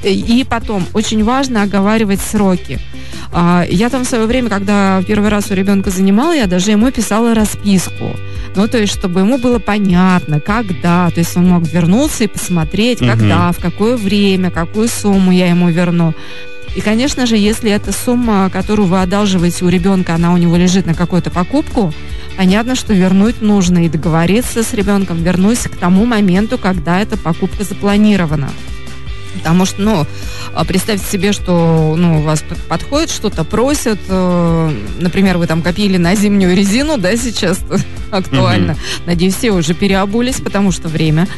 И 0.04 0.46
потом, 0.48 0.86
очень 0.92 1.24
важно 1.24 1.62
оговаривать 1.62 2.20
сроки. 2.20 2.78
А, 3.32 3.66
я 3.68 3.90
там 3.90 4.04
в 4.04 4.08
свое 4.08 4.26
время, 4.26 4.48
когда 4.48 5.02
первый 5.06 5.28
раз 5.28 5.50
у 5.50 5.54
ребенка 5.54 5.90
занимала, 5.90 6.32
я 6.34 6.46
даже 6.46 6.70
ему 6.70 6.90
писала 6.90 7.34
расписку. 7.34 8.16
Ну, 8.54 8.68
то 8.68 8.78
есть, 8.78 8.92
чтобы 8.92 9.24
ему 9.28 9.38
было 9.38 9.58
понятно, 9.58 10.40
когда. 10.40 11.10
То 11.10 11.20
есть, 11.20 11.36
он 11.36 11.48
мог 11.48 11.66
вернуться 11.66 12.24
и 12.24 12.28
посмотреть, 12.28 13.00
угу. 13.00 13.10
когда, 13.10 13.52
в 13.52 13.58
какое 13.58 13.96
время, 13.96 14.50
какую 14.50 14.88
сумму 14.88 15.30
я 15.30 15.48
ему 15.48 15.68
верну. 15.68 16.14
И, 16.74 16.80
конечно 16.80 17.26
же, 17.26 17.36
если 17.36 17.70
эта 17.70 17.92
сумма, 17.92 18.50
которую 18.50 18.86
вы 18.86 19.00
одалживаете 19.02 19.64
у 19.64 19.68
ребенка, 19.68 20.14
она 20.14 20.32
у 20.32 20.36
него 20.36 20.56
лежит 20.56 20.86
на 20.86 20.94
какую-то 20.94 21.30
покупку, 21.30 21.92
понятно, 22.36 22.74
что 22.74 22.92
вернуть 22.92 23.40
нужно 23.40 23.84
и 23.84 23.88
договориться 23.88 24.62
с 24.62 24.72
ребенком, 24.74 25.22
вернусь 25.22 25.60
к 25.60 25.76
тому 25.76 26.04
моменту, 26.04 26.58
когда 26.58 27.00
эта 27.00 27.16
покупка 27.16 27.64
запланирована. 27.64 28.50
Потому 29.38 29.64
что, 29.64 29.80
ну, 29.80 30.06
а 30.54 30.64
представьте 30.64 31.06
себе, 31.06 31.32
что 31.32 31.94
ну, 31.96 32.20
у 32.20 32.22
вас 32.22 32.44
подходит 32.68 33.10
что-то, 33.10 33.44
просят, 33.44 33.98
э, 34.08 34.72
например, 34.98 35.38
вы 35.38 35.46
там 35.46 35.62
копили 35.62 35.96
на 35.96 36.14
зимнюю 36.14 36.56
резину, 36.56 36.98
да, 36.98 37.16
сейчас 37.16 37.60
актуально. 38.10 38.72
Mm-hmm. 38.72 39.02
Надеюсь, 39.06 39.34
все 39.34 39.52
уже 39.52 39.74
переобулись, 39.74 40.40
потому 40.40 40.72
что 40.72 40.88
время. 40.88 41.28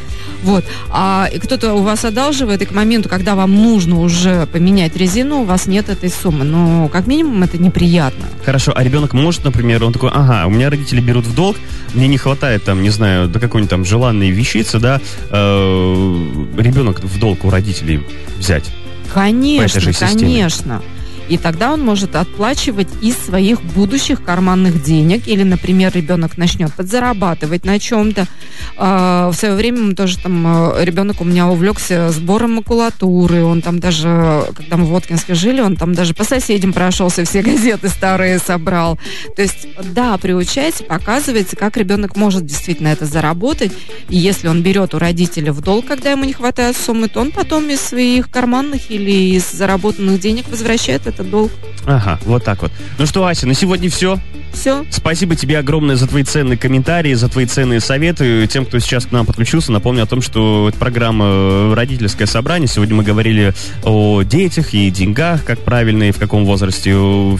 Вот. 0.43 0.65
А 0.89 1.29
кто-то 1.43 1.73
у 1.73 1.83
вас 1.83 2.03
одалживает, 2.03 2.61
и 2.61 2.65
к 2.65 2.71
моменту, 2.71 3.09
когда 3.09 3.35
вам 3.35 3.55
нужно 3.55 3.99
уже 3.99 4.47
поменять 4.47 4.95
резину, 4.95 5.41
у 5.41 5.43
вас 5.43 5.67
нет 5.67 5.89
этой 5.89 6.09
суммы. 6.09 6.43
Но, 6.43 6.87
как 6.87 7.07
минимум, 7.07 7.43
это 7.43 7.57
неприятно. 7.57 8.25
Хорошо, 8.43 8.71
а 8.75 8.83
ребенок 8.83 9.13
может, 9.13 9.43
например, 9.43 9.83
он 9.83 9.93
такой, 9.93 10.09
ага, 10.11 10.47
у 10.47 10.49
меня 10.49 10.69
родители 10.69 10.99
берут 10.99 11.25
в 11.25 11.35
долг, 11.35 11.57
мне 11.93 12.07
не 12.07 12.17
хватает 12.17 12.63
там, 12.63 12.81
не 12.81 12.89
знаю, 12.89 13.27
до 13.27 13.39
какой-нибудь 13.39 13.69
там 13.69 13.85
желанной 13.85 14.31
вещицы, 14.31 14.79
да, 14.79 14.99
э, 15.29 16.25
ребенок 16.57 17.03
в 17.03 17.19
долг 17.19 17.45
у 17.45 17.49
родителей 17.49 17.90
взять. 18.37 18.71
Конечно, 19.13 19.93
конечно. 19.93 20.81
И 21.31 21.37
тогда 21.37 21.71
он 21.71 21.81
может 21.81 22.17
отплачивать 22.17 22.89
из 23.01 23.15
своих 23.15 23.63
будущих 23.63 24.21
карманных 24.21 24.83
денег. 24.83 25.29
Или, 25.29 25.43
например, 25.43 25.93
ребенок 25.95 26.37
начнет 26.37 26.73
подзарабатывать 26.73 27.63
на 27.63 27.79
чем-то. 27.79 28.27
А, 28.75 29.29
в 29.29 29.33
свое 29.33 29.55
время 29.55 29.79
мы 29.79 29.95
тоже 29.95 30.17
там, 30.17 30.43
а, 30.45 30.83
ребенок 30.83 31.21
у 31.21 31.23
меня 31.23 31.47
увлекся 31.47 32.11
сбором 32.11 32.55
макулатуры. 32.55 33.45
Он 33.45 33.61
там 33.61 33.79
даже, 33.79 34.43
когда 34.53 34.75
мы 34.75 34.83
в 34.83 34.89
Воткинске 34.89 35.33
жили, 35.33 35.61
он 35.61 35.77
там 35.77 35.93
даже 35.93 36.13
по 36.13 36.25
соседям 36.25 36.73
прошелся, 36.73 37.23
все 37.23 37.41
газеты 37.51 37.87
старые 37.87 38.37
собрал. 38.37 38.99
То 39.37 39.41
есть, 39.41 39.69
да, 39.93 40.17
приучайте, 40.17 40.83
показывайте, 40.83 41.55
как 41.55 41.77
ребенок 41.77 42.17
может 42.17 42.45
действительно 42.45 42.89
это 42.89 43.05
заработать. 43.05 43.71
И 44.09 44.17
если 44.17 44.49
он 44.49 44.63
берет 44.63 44.93
у 44.93 44.99
родителя 44.99 45.53
в 45.53 45.61
долг, 45.61 45.85
когда 45.85 46.11
ему 46.11 46.25
не 46.25 46.33
хватает 46.33 46.75
суммы, 46.75 47.07
то 47.07 47.21
он 47.21 47.31
потом 47.31 47.69
из 47.69 47.79
своих 47.79 48.29
карманных 48.29 48.91
или 48.91 49.37
из 49.37 49.49
заработанных 49.49 50.19
денег 50.19 50.49
возвращает 50.49 51.07
это 51.07 51.20
долг. 51.29 51.51
Ага, 51.85 52.19
вот 52.25 52.43
так 52.43 52.61
вот. 52.61 52.71
Ну 52.97 53.05
что, 53.05 53.25
Ася, 53.25 53.47
на 53.47 53.53
сегодня 53.53 53.89
все. 53.89 54.19
Все. 54.53 54.85
Спасибо 54.91 55.35
тебе 55.35 55.57
огромное 55.57 55.95
за 55.95 56.07
твои 56.07 56.23
ценные 56.23 56.57
комментарии, 56.57 57.13
за 57.13 57.29
твои 57.29 57.45
ценные 57.45 57.79
советы. 57.79 58.47
Тем, 58.47 58.65
кто 58.65 58.79
сейчас 58.79 59.05
к 59.05 59.11
нам 59.11 59.25
подключился, 59.25 59.71
напомню 59.71 60.03
о 60.03 60.05
том, 60.05 60.21
что 60.21 60.67
это 60.69 60.77
программа 60.77 61.25
э, 61.25 61.73
«Родительское 61.73 62.27
собрание». 62.27 62.67
Сегодня 62.67 62.95
мы 62.95 63.03
говорили 63.03 63.53
о 63.83 64.23
детях 64.23 64.73
и 64.73 64.89
деньгах, 64.91 65.43
как 65.45 65.59
правильно 65.59 66.03
и 66.03 66.11
в 66.11 66.17
каком 66.17 66.45
возрасте 66.45 66.91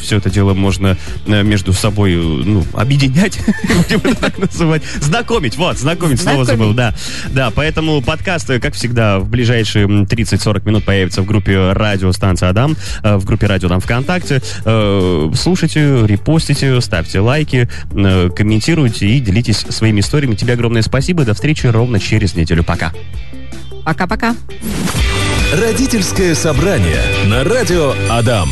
все 0.02 0.18
это 0.18 0.30
дело 0.30 0.54
можно 0.54 0.98
э, 1.28 1.44
между 1.44 1.74
собой 1.74 2.16
ну, 2.16 2.64
объединять, 2.74 3.40
будем 3.92 4.16
так 4.16 4.38
называть. 4.38 4.84
Знакомить, 5.00 5.58
вот, 5.58 5.78
знакомить, 5.78 6.22
слово 6.22 6.46
забыл, 6.46 6.74
да. 6.74 6.96
Да, 7.30 7.52
поэтому 7.54 8.02
подкаст, 8.02 8.48
как 8.62 8.74
всегда, 8.74 9.20
в 9.20 9.30
ближайшие 9.30 9.86
30-40 9.86 10.66
минут 10.66 10.86
появится 10.86 11.22
в 11.22 11.26
группе 11.26 11.74
радиостанция 11.74 12.50
Адам, 12.50 12.76
э, 13.04 13.18
в 13.18 13.26
группе 13.26 13.48
радио 13.48 13.70
там 13.70 13.80
ВКонтакте. 13.80 14.42
Слушайте, 15.36 16.06
репостите, 16.06 16.80
ставьте 16.82 17.01
ставьте 17.02 17.20
лайки, 17.20 17.68
э, 17.96 18.30
комментируйте 18.30 19.08
и 19.08 19.20
делитесь 19.20 19.58
своими 19.58 20.02
историями. 20.02 20.36
Тебе 20.36 20.54
огромное 20.54 20.84
спасибо. 20.84 21.26
До 21.26 21.34
встречи 21.34 21.66
ровно 21.66 22.00
через 22.00 22.36
неделю. 22.36 22.64
Пока. 22.64 22.94
Пока-пока. 23.84 24.36
Родительское 25.52 26.36
собрание 26.36 27.02
на 27.26 27.44
радио 27.44 27.94
Адам. 28.10 28.52